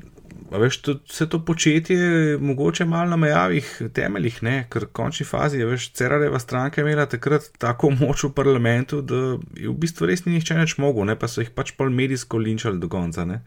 [0.52, 4.56] veš, to, vse to početje je mogoče malo na mejavih temeljih, ne?
[4.70, 9.38] ker v končni fazi je veš, Cerareva stranka imela takrat tako moč v parlamentu, da
[9.58, 11.18] je v bistvu res ni nihče več mogel, ne?
[11.20, 13.26] pa so jih pač pol medijsko linčali do konca.
[13.26, 13.42] Ne?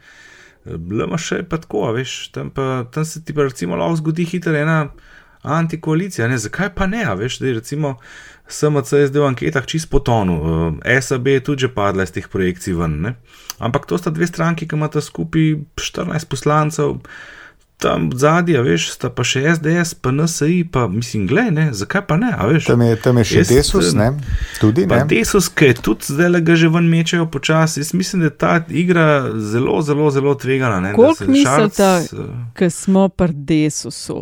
[0.67, 4.55] LMŠ je pa tako, veš, tam, pa, tam se ti pa recimo lahko zgodi hitro
[4.57, 4.91] ena
[5.43, 7.95] antikoalicija, ne, zakaj pa ne, veš, da je recimo
[8.49, 12.77] SMC zdaj v anketah čist potonu, uh, SAB je tudi že padla iz teh projekcij
[12.77, 13.15] ven, ne.
[13.61, 16.97] Ampak to sta dve stranki, ki imata skupaj 14 poslancev,
[17.81, 22.19] tam zadnji, veš, sta pa še SDS, pa NSI, pa mislim, gled, ne, zakaj pa
[22.21, 22.69] ne, a veš.
[22.69, 24.11] Tam je, tam je še Jaz, Desus, ne?
[24.61, 25.07] Tudi, Pa ne?
[25.11, 28.37] Desus, ki je tudi zdaj le ga že ven mečejo počasi, jaz mislim, da je
[28.37, 30.81] ta igra zelo, zelo, zelo tvegana.
[30.85, 34.21] ne, da Koliko se mislite, Šarc, eh, smo pri Desusu.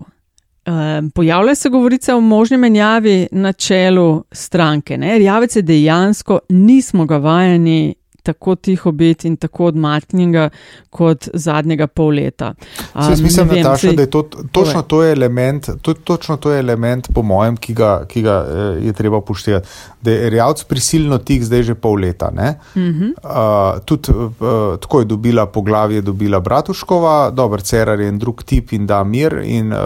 [0.68, 4.98] Um, pojavlja se govorica o možni menjavi na čelu stranke.
[4.98, 5.18] Ne?
[5.18, 7.94] Rjavec je dejansko nismo ga vajeni
[8.28, 10.48] tako tiho biti in tako odmaknjenega
[10.90, 12.52] kot zadnjega pol leta.
[12.94, 15.94] Um, Jaz mislim, ne vem, Nataša, saj- da je to, točno to je element, to,
[15.94, 19.68] točno to je element, po mojem, ki ga, ki ga eh, je treba upoštevati.
[20.02, 22.28] Da je Rjavc prisilno tih zdaj že pol leta.
[22.28, 23.12] Uh -huh.
[23.24, 28.72] uh, tudi uh, tako je dobila poglavje, dobila Bratuškova, dober Cerar je en drug tip
[28.72, 29.78] in da mir in uh,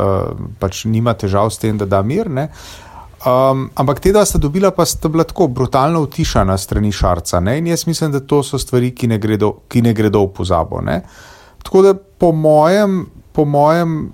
[0.59, 2.31] pač nima težav s tem, da da mir.
[2.31, 2.49] Ne?
[3.23, 7.41] Um, ampak te dva sta dobila, pa sta bila tako brutalno utišana strani Šarca.
[7.41, 7.59] Ne?
[7.59, 10.81] In jaz mislim, da to so stvari, ki ne gredo, ki ne gredo v pozabo.
[10.83, 11.03] Ne?
[11.63, 14.11] Tako da po mojem, po mojem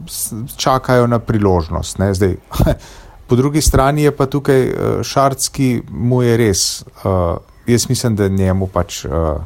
[0.56, 1.98] čakajo na priložnost.
[1.98, 2.12] Ne?
[2.14, 2.36] Zdaj,
[3.28, 8.16] po drugi strani je pa tukaj uh, Šarc, ki mu je res, uh, jaz mislim,
[8.16, 9.04] da njemu pač.
[9.04, 9.40] Uh,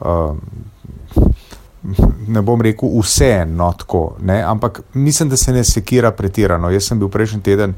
[0.00, 0.34] uh,
[2.28, 6.70] Ne bom rekel vse, no tako, ne, ampak mislim, da se ne sekira pretirano.
[6.70, 7.74] Jaz sem bil prejšnji teden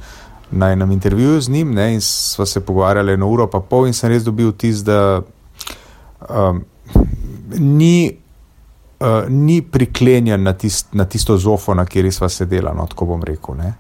[0.50, 3.92] na enem intervjuju z njim ne, in sva se pogovarjali eno uro pa pol in
[3.92, 5.22] sem res dobil tis, da
[6.28, 6.64] um,
[7.58, 8.16] ni,
[9.00, 13.22] uh, ni priklenjen na, tist, na tisto zofo, na kateri sva sedela, no tako bom
[13.24, 13.58] rekel.
[13.58, 13.74] Ne.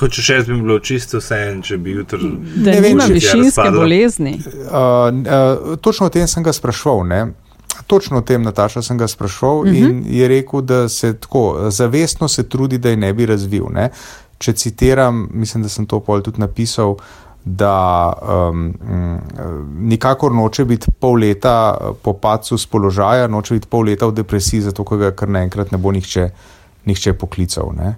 [0.00, 2.32] Kot če še jaz bi bilo čisto vse, če bi jutri.
[2.56, 4.34] Da Ne vem, nima če je višinske bolezni.
[4.40, 7.04] Uh, uh, točno o tem sem ga sprašval.
[7.06, 7.22] Ne?
[7.86, 9.78] Točno o tem, Nataša, sem ga sprašval uh -huh.
[9.78, 13.68] in je rekel, da se tako zavestno se trudi, da je ne bi razvil.
[13.70, 13.90] Ne?
[14.42, 16.96] Če citiram, mislim, da sem to pol tudi napisal,
[17.44, 17.74] da
[18.22, 19.18] um, mm,
[19.90, 24.64] nikakor noče biti pol leta po pacu z položaja, noče biti pol leta v depresiji,
[24.68, 26.28] zato ker ga kar naenkrat ne bo nihče,
[26.86, 27.72] nihče poklical.
[27.74, 27.94] Ne?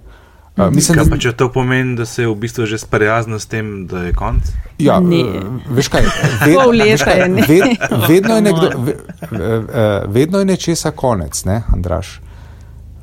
[0.57, 3.41] Uh, mislim, Kaj da, pa če to pomeni, da se je v bistvu že sprijaznil
[3.43, 4.53] s tem, da je konc?
[4.79, 5.19] Ja, Ne.
[5.19, 6.05] eh, veš kaj,
[6.47, 7.63] leta veš kaj, ved,
[8.07, 8.93] vedno, je nekdo, ve,
[9.31, 12.21] eh, vedno je nečesa konec, ne, Andraš.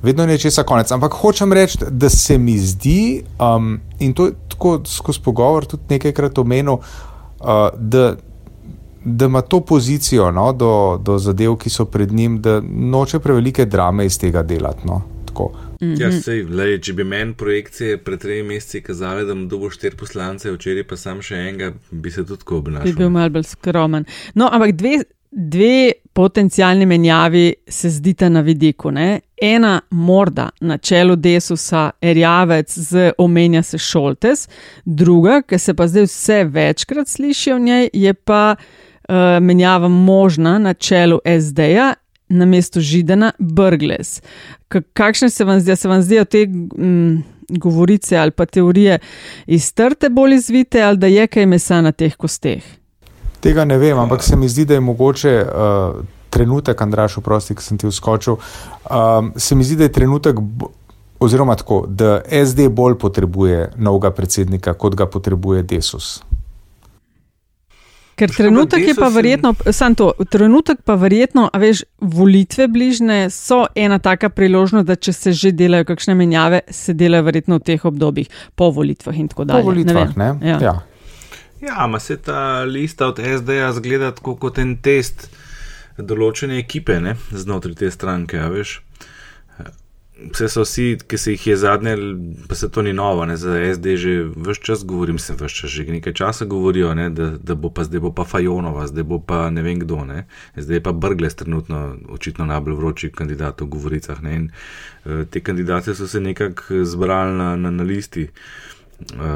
[0.02, 0.90] Vedno je nečesa konec.
[0.90, 5.82] Ampak hočem reči, da se mi zdi, um, in to je tako skozi pogovor tudi
[5.88, 8.16] nekajkrat omenil, uh, da,
[9.04, 13.66] da ima to pozicijo no, do, do zadev, ki so pred njim, da noče prevelike
[13.66, 14.86] drame iz tega delati.
[14.86, 15.52] No, tako.
[15.80, 16.02] Mm -hmm.
[16.02, 19.96] Ja, sej, lej, če bi meni projekcije pred tremi meseci kazale, da bom dobil štiri
[19.96, 22.92] poslance, včeraj pa sam še enega, bi se tudi tako Bi obnašal.
[22.92, 24.04] bil malo bolj skromen.
[24.34, 28.90] No, ampak dve, dve potencijalni menjavi se zdita na vidiku.
[28.90, 29.20] Ne?
[29.42, 34.48] Ena, morda na čelu Desusa, Erjavec, z omenja se Šoltes,
[34.84, 40.58] druga, ki se pa zdaj vse večkrat sliši o njej, je pa uh, menjava možna
[40.58, 41.94] na čelu SD-ja.
[42.32, 44.22] Na mesto Židana, Brgles.
[44.68, 45.76] K kakšne se vam zdijo?
[45.76, 48.98] Se vam zdijo te mm, govorice ali pa teorije
[49.46, 52.81] iz trte bolj izvite, ali da je kaj mesa na teh kosteh?
[53.42, 57.62] Tega ne vem, ampak se mi zdi, da je mogoče uh, trenutek, Andraš, oprosti, ki
[57.62, 58.38] sem ti vskočil.
[58.87, 60.38] Um, se mi zdi, da je trenutek,
[61.20, 66.20] oziroma tako, da SD bolj potrebuje novega predsednika, kot ga potrebuje Desus.
[68.14, 73.64] Ker trenutek je pa verjetno, samo to, trenutek pa verjetno, a veš, volitve bližne so
[73.74, 77.85] ena taka priložnost, da če se že delajo kakšne menjave, se delajo verjetno v teh
[77.85, 79.64] obdobjih, po volitvah in tako Po dalje.
[79.64, 80.31] volitvah, ne?
[80.44, 80.59] Ja.
[80.61, 80.74] Ja.
[81.62, 85.29] Ja, ima se ta lista od SD-ja zgleda tako kot en test
[85.94, 88.40] določene ekipe ne, znotraj te stranke.
[88.42, 88.81] a Veš.
[90.22, 91.94] Vse so vsi, ki se jih je zadnje,
[92.48, 95.70] pa se to ni novo, ne, za SD že vse čas govorim, se vse čas
[95.70, 99.18] že nekaj časa govorijo, ne, da, da bo pa zdaj bo pa Fajonova, zdaj bo
[99.18, 100.27] pa ne vem kdo, ne.
[100.57, 104.22] zdaj je pa Brgles trenutno očitno najbolj vroči kandidat v govoricah.
[104.22, 104.51] Ne, in,
[105.07, 108.72] uh, te kandidate so se nekako zbrali na, na, na listi uh,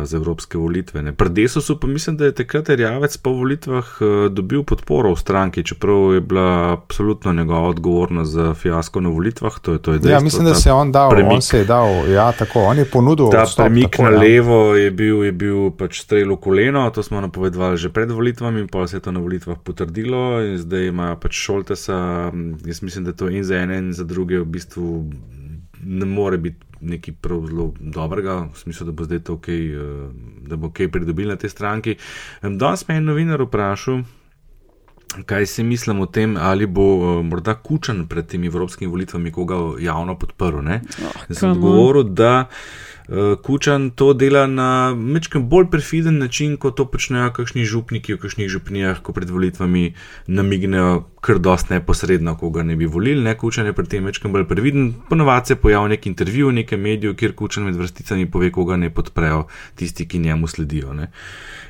[0.05, 1.02] za evropske volitve.
[1.02, 1.12] Ne.
[1.12, 5.64] Pri Desusu pa mislim, da je takrat Rjavec po volitvah uh, dobil podporo v stranki,
[5.64, 9.59] čeprav je bila absolutno njegova odgovornost za fiasko na volitvah.
[9.59, 11.33] To je, to je dejstvo, ja, mislim, da se je on dal, premik.
[11.33, 13.31] on se je dal, ja, tako, on je ponudil.
[13.31, 14.20] Ta odstop, premik tako, na ja.
[14.20, 18.61] levo je bil, je bil pač strel v koleno, to smo napovedovali že pred volitvami,
[18.61, 20.42] in pa se je to na volitvah potrdilo.
[20.42, 22.33] In zdaj ima pač Šoltesa,
[22.66, 25.05] jaz mislim, da to in za ene, in za druge v bistvu
[25.87, 29.81] ne more biti nekaj prav zelo dobrega, v smislu, da bo zdaj to kaj, eh,
[30.49, 31.97] da bo kaj pridobil na tej stranki.
[32.43, 34.05] Danes me je novinar vprašal.
[35.25, 39.55] kaj si mislim o tem, ali bo uh, morda kučan pred temi evropskimi volitvami koga
[39.81, 40.59] javno podprl.
[40.59, 42.49] Oh, Sem govoril, da
[43.42, 48.49] kučan to dela na mečkem bolj perfiden način, kot to počnejo kakšni župniki v kakšnih
[48.51, 49.92] župnijah, ko pred volitvami
[50.27, 53.23] namignejo kar dost neposredno, koga ne bi volili.
[53.23, 54.92] Ne, kučan je pri tem mečkem bolj previden.
[55.09, 58.90] Ponovadi se pojavi nek intervju v nekem mediju, kjer kučan med vrsticami pove, koga ne
[58.95, 60.95] podprejo tisti, ki njemu sledijo.
[60.95, 61.11] Ne.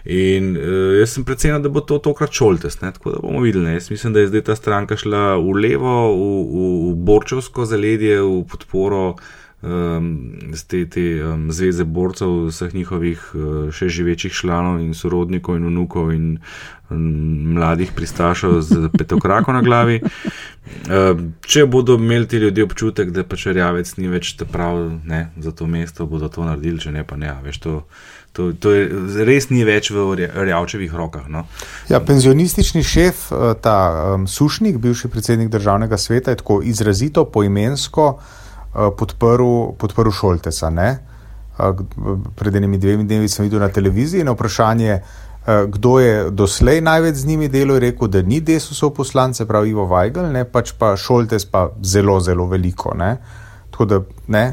[0.04, 2.92] In uh, jaz sem predvsem, da bo to tokrat šoltes, ne?
[2.92, 3.72] tako da bomo videli.
[3.76, 8.20] Jaz mislim, da je zdaj ta stranka šla v levo, v, v, v borčevsko zaledje,
[8.22, 9.16] v podporo
[9.62, 10.34] um,
[10.68, 16.12] te, te um, zveze borcev, vseh njihovih uh, še živečih članov in sorodnikov in vnukov
[16.12, 16.26] in
[16.90, 20.02] um, mladih pristašov z petokrako na glavi.
[20.02, 21.16] Uh,
[21.46, 25.66] če bodo imeli ti ljudje občutek, da pač rjavec ni več prav ne, za to
[25.66, 27.32] mesto, bodo to naredili, če ne pa ne.
[27.44, 27.80] Veš, to,
[28.36, 28.82] To, to je,
[29.24, 31.24] res ni več v rjavčevih rokah.
[31.32, 31.46] No.
[31.88, 33.76] Ja, penzionistični šef, eh, ta
[34.12, 38.34] um, Sušnik, bivši predsednik državnega sveta, je tako izrazito poimensko uh,
[38.96, 40.70] podprl, podprl Šoltesa.
[40.70, 41.76] Uh,
[42.36, 47.14] pred enimi dvemi dnevi sem videl na televiziji na vprašanje, uh, kdo je doslej največ
[47.14, 50.96] z njimi delal, je rekel, da ni desusov poslance, pravi Ivo Weigl, ne, pač pa
[50.96, 52.94] Šoltes pa zelo, zelo veliko.
[52.94, 53.16] Ne.
[53.70, 54.44] Tako da ne,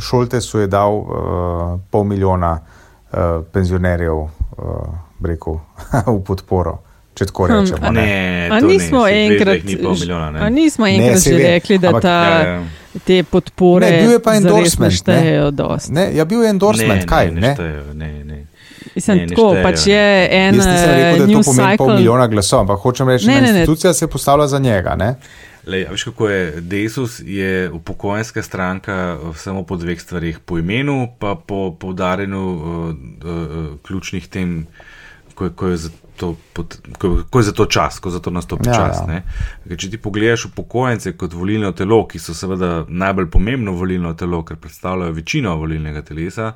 [0.00, 4.28] Šoltesu je dal uh, pol milijona uh, penzionerjev uh,
[5.24, 5.60] rekel,
[6.16, 6.78] v podporo.
[7.18, 7.86] Če tako hm, rečemo.
[7.88, 10.50] Hm, ne, ne nismo ne, enkrat, milijona, ne.
[10.54, 13.00] nismo enkrat že rekli, da ta, ja, ja.
[13.04, 14.94] te podpore ne, bil je pa endorsement.
[14.94, 15.96] Štejejo dosti.
[15.98, 17.32] Ne, ja, bil je endorsement, ne, kaj?
[17.34, 18.38] Ne, ne, štejo, ne, ne.
[18.94, 20.06] Mislim, ne, tako, pač je
[20.38, 20.56] en.
[20.58, 24.06] Jaz nisem rekel, da to pomeni pol milijona glasov, ampak hočem reči, da institucija se
[24.06, 24.94] je postavila za njega.
[24.98, 25.14] Ne?
[25.68, 31.08] Lej, veš, kako je Desus, je upokojenska stranka eh, samo po dveh stvarih, po imenu,
[31.18, 34.66] pa po poudarjanju uh, uh, ključnih tem,
[35.34, 35.76] ko, ko, je
[36.18, 39.00] to, pot, ko, ko je za to čas, ko za to nastopi ja, čas.
[39.08, 39.76] Ja.
[39.76, 44.58] Če ti pogledaš upokojence kot volilno telo, ki so seveda najbolj pomembno volilno telo, ker
[44.60, 46.52] predstavljajo večino volilnega telesa,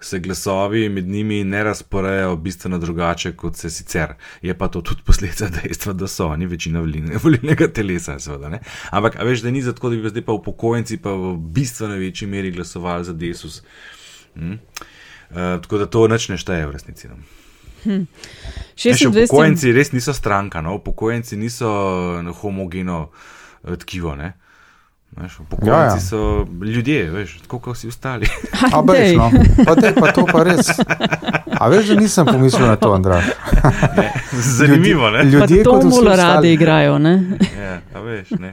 [0.00, 4.14] se glasovi med njimi ne razporejajo bistveno drugače, kot se sicer.
[4.42, 6.84] Je pa to tudi posledica dejstva, da so oni večina
[7.22, 8.18] volilnega telesa.
[8.18, 8.58] Seveda,
[8.90, 12.50] Ampak veš, da ni zato, da bi zdaj pa upokojenci pa v bistveno večji meri
[12.50, 13.62] glasovali za desus.
[14.34, 14.52] Hm?
[15.30, 17.08] Uh, tako da to neč ne šteje v resnici.
[17.08, 17.18] No.
[17.84, 18.04] Hm.
[19.08, 20.74] Upokojenci res niso stranka, no?
[20.78, 21.68] upokojenci niso
[22.42, 23.10] homogeno
[23.62, 24.14] uh, tkivo.
[24.14, 24.32] Ne?
[25.48, 26.00] Pokojnici ja, ja.
[26.00, 28.26] so ljudje, veš, tako kot vsi ostali.
[28.76, 29.30] Ampak, no,
[29.64, 30.70] pa te pa to pa res.
[31.58, 33.22] A veš, že nisem pomislil na to, Andrej.
[34.58, 35.24] Zanimivo, ne?
[35.24, 37.38] Ljudje, to zelo radi igrajo, ne?
[37.58, 38.50] Ja, veš, ne.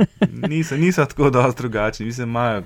[0.50, 2.64] Niso, niso tako dosti drugačni, mislim, imajo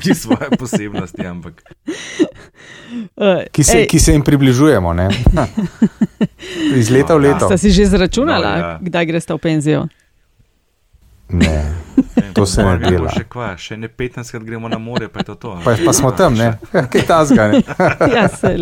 [0.00, 1.62] ki svoje posebnosti, ampak.
[3.52, 5.08] Ki se, ki se jim približujemo, ne?
[6.76, 7.46] Iz leta v leto.
[7.46, 8.78] Ste si že zračunala, no, ja.
[8.80, 9.82] kdaj greste v penzijo?
[11.28, 11.74] Ne.
[12.34, 13.10] To se ne dela.
[13.14, 15.36] Še, kva, še ne 15, krat gremo na more, pa je to.
[15.38, 16.54] to pa, pa smo tam, ne?
[16.92, 17.62] kaj ta zgane.
[18.16, 18.54] ja, se,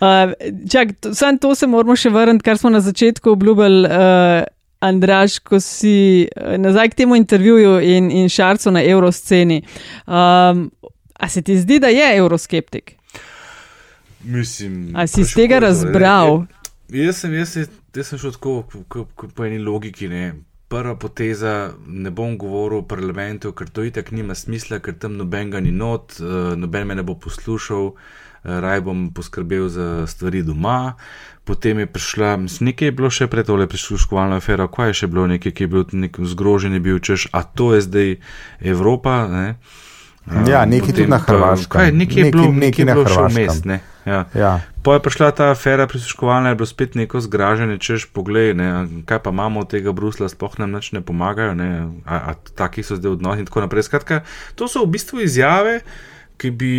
[0.00, 0.32] uh,
[0.70, 3.84] čak, to, sam to se moramo še vrniti, kar smo na začetku obljubili.
[3.86, 4.46] Uh,
[4.80, 9.60] Andraš, ko si uh, nazaj k temu intervjuju in, in šarcu na evrosceni.
[10.08, 10.70] Um,
[11.20, 12.94] a se ti zdi, da je euroskeptik?
[14.24, 14.96] Mislim.
[14.96, 16.46] A si iz tega razbral?
[16.88, 17.58] Jaz sem, jaz,
[17.92, 19.04] jaz sem šel tako
[19.36, 20.08] po eni logiki.
[20.08, 20.32] Ne
[20.70, 25.50] prva poteza, ne bom govoril o parlamentu, ker to itak nima smisla, ker tam noben
[25.50, 30.44] ga ni not, uh, noben me ne bo poslušal, uh, raj bom poskrbel za stvari
[30.46, 30.94] doma.
[31.44, 35.26] Potem je prišla, nekaj je bilo še pred tole prisluškovalno afero, kaj je še bilo,
[35.26, 38.10] nekaj, ki je bil nek zgrožen, je bil češ, a to je zdaj
[38.62, 39.24] Evropa.
[39.26, 39.46] Ne?
[40.46, 41.98] Ja, nekaj tudi na Hrvaškem.
[41.98, 43.64] Nekaj je bilo, nekaj je bilo še vmes.
[43.66, 43.80] Ne?
[44.06, 44.24] Ja.
[44.38, 44.52] Ja.
[44.82, 48.88] Po je prišla ta afera prisluškovalna, je bilo spet neko zgražanje, češ pogled, ne?
[49.04, 52.00] kaj pa imamo od tega Brusla, sploh nam nič ne pomagajo, ne?
[52.08, 53.84] a, a taki so zdaj odnosi in tako naprej.
[53.90, 54.22] Skratka,
[54.56, 55.82] to so v bistvu izjave,
[56.40, 56.72] ki bi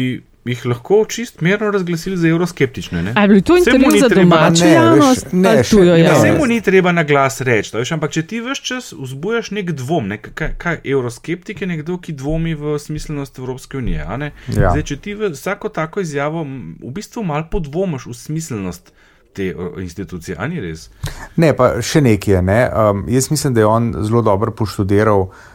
[0.45, 3.13] jih lahko čist mirno razglasili za euroskeptične.
[3.15, 5.27] Ali je to intervju za domačo javnost?
[5.32, 6.32] Ne, ne, še, ne, ne.
[6.38, 10.10] mu ni treba na glas reči, veš, ampak če ti veš čas vzbujaš nek dvom,
[10.10, 14.01] ne, kaj, kaj euroskeptik je nekdo, ki dvomi v smiselnost Evropske unije.
[14.01, 14.32] Ja.
[14.49, 18.93] Zdaj, če ti vsako tako izjavo v bistvu mal podvomiš v smiselnost.
[19.32, 19.45] Te
[19.80, 20.89] institucije, ali ni res?
[21.39, 22.41] Ne, pa še nekaj.
[22.43, 22.58] Ne?
[22.67, 25.50] Um, jaz mislim, da je on zelo dobro poštudiral Uh,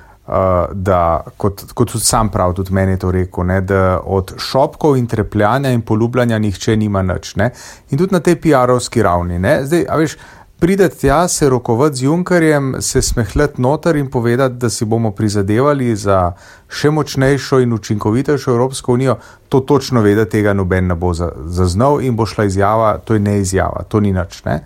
[0.73, 5.07] da, kot, kot sam prav, tudi meni je to rekel, ne, da od šopkov in
[5.07, 7.37] trepljanja in poljubljanja nihče nima nič.
[7.37, 7.51] Ne.
[7.91, 9.39] In tudi na tej PR-ovski ravni.
[9.39, 10.17] Zdaj, veš,
[10.59, 15.97] prideti tja, se rokovati z Junkerjem, se smehljati noter in povedati, da si bomo prizadevali
[15.97, 16.33] za
[16.69, 19.19] še močnejšo in učinkovitejšo Evropsko unijo,
[19.49, 23.21] to točno ve, da tega noben ne bo zaznal in bo šla izjava, to je
[23.21, 24.43] ne izjava, to ni nič.
[24.45, 24.61] Ne.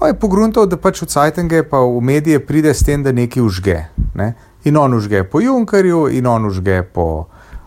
[0.00, 3.42] On je pogruntal, da pač v Cajtenge pa v medije pride s tem, da nekaj
[3.42, 3.78] užge.
[4.14, 4.34] Ne?
[4.64, 7.26] In on užge po Junkerju, in on užge po,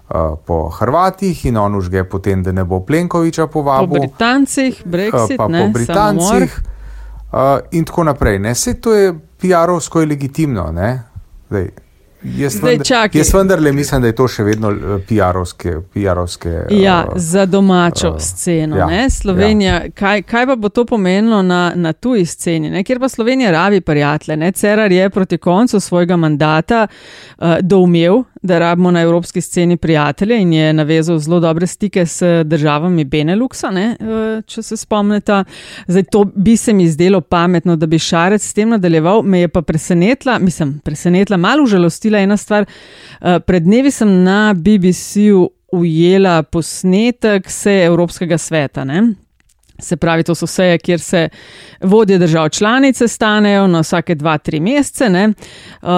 [0.10, 4.00] uh, po Hrvatih, in on užge po tem, da ne bo Plenkoviča Po povabil.
[4.00, 6.60] Britancih, Brexit, pa ne, po Britancih.
[7.32, 8.40] Uh, in tako naprej.
[8.40, 8.54] Ne?
[8.54, 10.72] Vse to je PR-ovsko legitimno.
[10.72, 11.04] ne.
[11.50, 11.70] Zdaj,
[12.24, 15.76] jaz, Zdaj, vendar, jaz vendarle mislim, da je to še vedno eh, PR-ovske.
[15.94, 18.78] PR-ovske Ja, uh, za domačo uh, sceno.
[18.78, 19.92] ja, Ja, Slovenija, ja.
[19.92, 22.84] kaj, kaj pa bo to pomenilo na, na tuji sceni, ne?
[22.84, 24.38] kjer pa Slovenija rabi prijatelje.
[24.38, 24.52] Ne?
[24.52, 30.54] Cerar je proti koncu svojega mandata uh, doumel, da rabimo na evropski sceni prijatelje in
[30.54, 33.98] je navezal zelo dobre stike s državami Beneluxa, ne?
[34.00, 35.44] Uh, če se spomnite.
[35.88, 39.22] Zdaj, to bi se mi zdelo pametno, da bi Šarec s tem nadaljeval.
[39.24, 42.66] Me je pa presenetila, mislim, presenetila, malo užalostila ena stvar.
[42.66, 48.84] Uh, pred dnevi sem na BBC-ju ujela posnetek seje Evropskega sveta.
[48.84, 49.27] Ne?
[49.80, 51.30] Se pravi, to so seje, kjer se
[51.82, 55.28] vodje držav članice stanejo na vsake dva, tri mesece ne?
[55.28, 55.90] uh,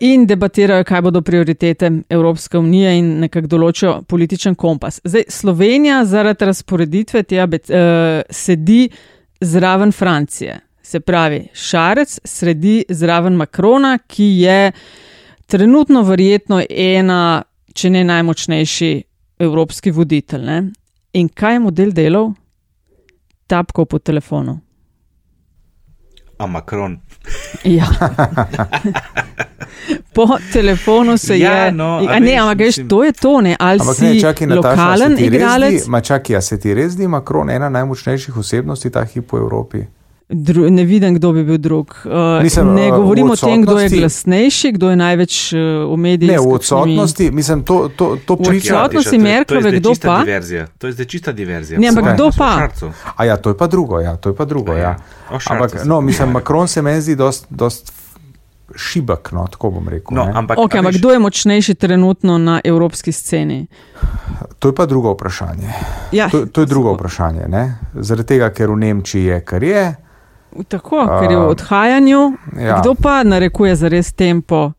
[0.00, 5.00] in debatirajo, kaj bodo prioritete Evropske unije in nekako določijo političen kompas.
[5.04, 8.88] Zdaj, Slovenija zaradi razporeditve tega uh, sedi
[9.40, 10.60] zraven Francije.
[10.82, 14.72] Se pravi, Šarec sredi zraven Makrona, ki je
[15.46, 17.42] trenutno verjetno ena,
[17.74, 19.02] če ne najmočnejši
[19.38, 20.44] evropski voditelj.
[20.44, 20.62] Ne?
[21.12, 22.32] In kaj je model delal?
[23.50, 24.60] Tapko po telefonu.
[26.38, 27.00] A Macron.
[27.64, 27.84] Ja.
[30.14, 31.72] po telefonu se Ja, je.
[31.72, 33.56] no, a a ne, ampak mislim- to je to, ne?
[33.58, 35.80] ali Ampak si ne, čakaj, Nataša, a lokalen res igralec.
[35.80, 39.36] Zdi, ma čakaj, a se ti res zdi Macron ena najmočnejših osebnosti ta hip v
[39.36, 39.84] Evropi?
[40.32, 41.90] Dru, ne vidim, kdo bi bil drug.
[42.04, 42.12] Uh,
[42.42, 45.58] Mislim, ne uh, govorim v o tem, kdo je odsotnosti- glasnejši, kdo je največ uh,
[45.84, 46.30] v medijih.
[46.30, 48.76] Ne, v odsotnosti, mislim, to, to, to V priča.
[48.76, 50.18] odsotnosti je- to je Merklove, kdo čista pa?
[50.20, 50.66] Diverzija.
[50.72, 51.78] To je zdaj čista diverzija.
[51.78, 52.68] Ne, ampak Vse kdo pa?
[53.12, 54.72] A ja, to je pa drugo, ja, to je pa drugo.
[54.72, 54.92] Ja, Ja.
[55.30, 56.30] Šarcu Ampak, no, mislim.
[56.30, 57.92] Macron se meni zdi dost, dost
[58.72, 60.14] šibek, no, tako bom rekel.
[60.14, 60.32] No, ne.
[60.32, 63.66] ampak, Okay, a ampak kdo je močnejši trenutno na evropski sceni?
[64.58, 65.68] To je pa drugo vprašanje.
[66.12, 67.48] Ja, To, to je drugo vprašanje.
[67.48, 67.64] Ne?
[67.94, 69.94] Zaradi tega, ker v Nemčiji je, kar je.
[70.68, 72.20] Tako, ker je v odhajanju.
[72.58, 72.78] ja.
[72.78, 74.72] Kdo pa narekuje za res tempo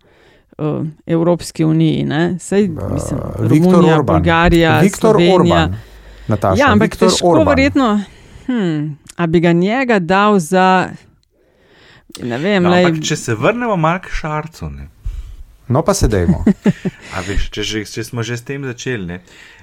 [0.58, 0.66] uh,
[1.06, 2.04] Evropski uniji?
[2.04, 2.36] ne?
[2.40, 4.16] Sej, mislim, Uh, Viktor Romunija, Orban.
[4.16, 5.36] Bolgarija, Viktor Slovenija.
[5.56, 5.76] Orban.
[6.28, 7.48] Nataša, Ja, ampak Viktor težko Orban.
[7.48, 8.02] verjetno.
[8.46, 10.90] Hm, a bi ga njega dal za.
[12.20, 14.70] Ne vem, No, lej, ampak, če se vrnemo malo k Šarcu.
[14.70, 14.88] Ne?
[15.72, 16.44] No, pa sedajmo.
[17.16, 19.06] A veš, če, že, če smo že s tem začeli.
[19.08, 19.18] Ne?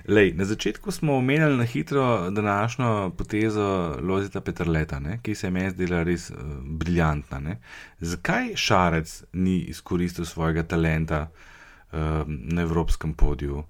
[0.08, 5.18] Lej, na začetku smo omenjali na hitro današnjo potezo Lozita Petrleta, ne?
[5.22, 7.40] ki se meni zdela res uh, briljantna.
[7.44, 7.58] Ne?
[8.00, 13.66] Zakaj Šarec ni izkoristil svojega talenta uh, na evropskem podiju?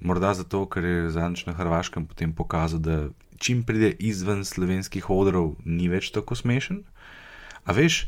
[0.00, 2.98] Morda zato, ker je zadnjič na Hrvaškem potem pokazal, da
[3.36, 6.80] čim pride izven slovenskih odrov, ni več tako smešen.
[7.64, 8.06] A veš,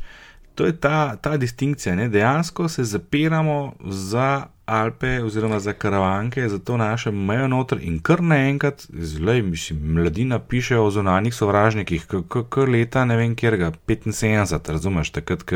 [0.57, 1.95] to je ta, ta distinkcija.
[1.95, 2.09] Ne?
[2.09, 8.23] Dejansko se zapiramo za Alpe oziroma za karavanke, za to naše mejo noter in kar
[8.23, 12.07] naenkrat, zelo mislim, mladina piše o zunanjih sovražnikih,
[12.49, 15.55] kar leta ne vem kjer ga, 75, razumeš, takrat, ko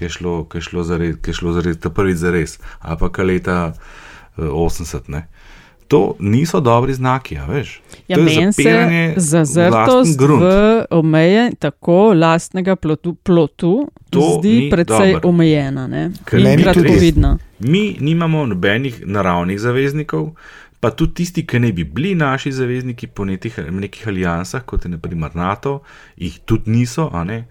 [0.00, 2.98] je šlo, šlo za res, ko je šlo za res, ta prvi za res, ali
[3.00, 5.08] pa kar leta eh, 80.
[5.08, 5.26] Ne?
[5.90, 7.80] To niso dobri znaki, a veš.
[8.08, 15.28] ja, meni se zazrtost v omeje tako lastnega plotu, plotu To zdi precej dobro.
[15.28, 16.10] omejena ne?
[16.32, 17.38] In kratkovidna.
[17.58, 20.30] Mi nimamo nobenih naravnih zaveznikov,
[20.80, 24.90] pa tudi tisti, ki ne bi bili naši zavezniki po nekih, nekih alijansah, kot je
[24.90, 25.80] naprimer NATO,
[26.16, 27.10] jih tudi niso.
[27.12, 27.44] a ne.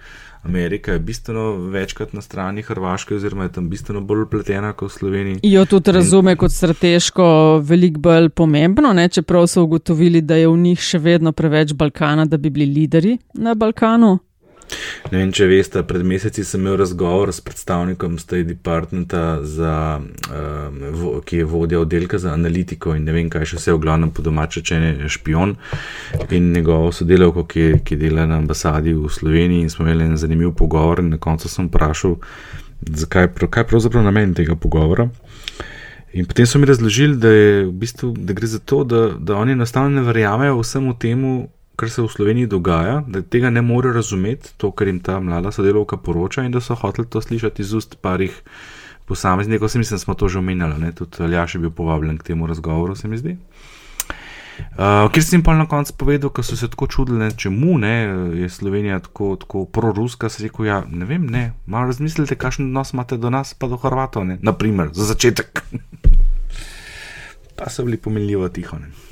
[0.44, 4.94] Amerika je bistveno večkrat na strani Hrvaške, oziroma je tam bistveno bolj upletena kot v
[4.94, 5.40] Sloveniji.
[5.44, 7.26] Jo tudi razume kot strateško
[7.64, 9.10] veliko bolj pomembno, ne?
[9.10, 13.18] čeprav so ugotovili, da je v njih še vedno preveč Balkana, da bi bili lideri
[13.34, 14.18] na Balkanu.
[15.12, 20.78] Ne vem, če veste, pred meseci sem imel razgovor s predstavnikom State Departmenta, za, um,
[20.94, 24.14] vo, ki je vodja oddelka za analitiko in ne vem, kaj še vse, v glavnem
[24.14, 25.56] po domače rečeno špion
[26.36, 30.54] in njegovo sodelavko, ki, ki dela na ambasadi v Sloveniji in smo imeli en zanimiv
[30.60, 32.20] pogovor in na koncu sem vprašal,
[32.86, 35.10] zakaj, kaj je pravzaprav namen tega pogovora.
[36.14, 39.38] In potem so mi razložili, da, je v bistvu, da gre za to, da, da
[39.38, 41.50] oni enostavno ne verjamejo vsemu temu,
[41.80, 45.52] kar se v Sloveniji dogaja, da tega ne morejo razumeti, to, kar jim ta mlada
[45.56, 48.42] sodelovka poroča, in da so hoteli to slišati iz ust parih
[49.08, 49.72] posameznikov.
[49.72, 52.96] Se mislim, da smo to že omenjali, tudi Aljaš je bil povabljen k temu razgovoru,
[52.96, 53.38] se mi zdi.
[54.60, 57.96] Uh, Ker sem pa na koncu povedal, ker so se tako čudili, ne, čemu ne,
[58.42, 62.92] je Slovenija tako, tako proruska, se rekel, ja, ne vem, ne, malo razmislite, kakšen odnos
[62.94, 65.64] imate do nas, pa do Hrvatov, ne, naprimer, za začetek.
[67.58, 68.80] pa so bili pomenljivo tiho.
[68.80, 69.09] Ne.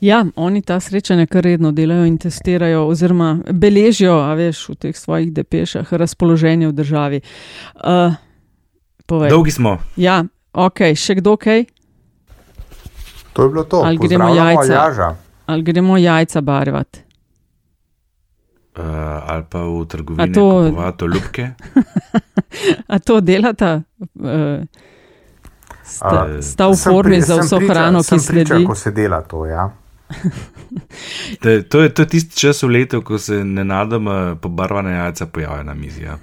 [0.00, 4.96] Ja, oni ta srečanja kar redno delajo in testirajo, oziroma beležijo, a veš, v teh
[4.96, 7.18] svojih depešah razpoloženje v državi.
[7.76, 8.14] Uh,
[9.06, 9.30] povej.
[9.30, 9.76] Dolgi smo.
[9.96, 10.24] Ja,
[10.54, 11.66] ok, še kdo kaj?
[13.32, 13.82] To je bilo to.
[13.82, 15.14] Ali gremo jajca?
[15.46, 17.04] Ali gremo jajca barvati?
[18.72, 18.84] Uh,
[19.26, 21.44] ali pa v trgovini A to- kupovati ljubke.
[22.88, 23.82] A to delata?
[24.14, 24.64] Uh,
[25.84, 28.64] sta, sta v formi pri- za vso priča- hrano, ki priča, sledi.
[28.64, 29.68] Ko se dela to, ja.
[31.40, 35.26] To je, to je, to je tisti čas v letu, ko se nenadoma pobarvane jajca
[35.26, 36.02] pojavljajo na mizi.
[36.02, 36.18] Ja.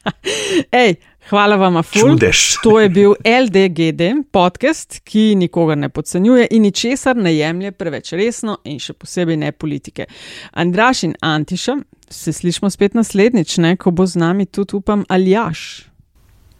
[0.82, 0.94] Ej,
[1.28, 2.00] hvala vam, Ful.
[2.00, 2.56] Čudež.
[2.64, 4.02] To je bil LDGD
[4.32, 9.52] podcast, ki nikogar ne podcenjuje in ničesar ne jemlje preveč resno, in še posebej ne
[9.52, 10.06] politike.
[10.52, 11.78] Andraš in Antiša,
[12.10, 15.89] se slišmo spet naslednjič, ne, ko bo z nami tudi, upam, Aljaš.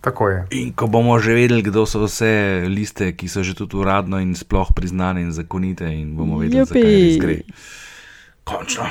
[0.01, 0.39] Tako je.
[0.51, 4.35] In ko bomo že vedeli, kdo so vse liste, ki so že tudi uradno in
[4.35, 6.97] sploh priznane in zakonite, in bomo vedeli, zakaj Jupi.
[7.07, 7.37] res gre.
[8.45, 8.91] Končno.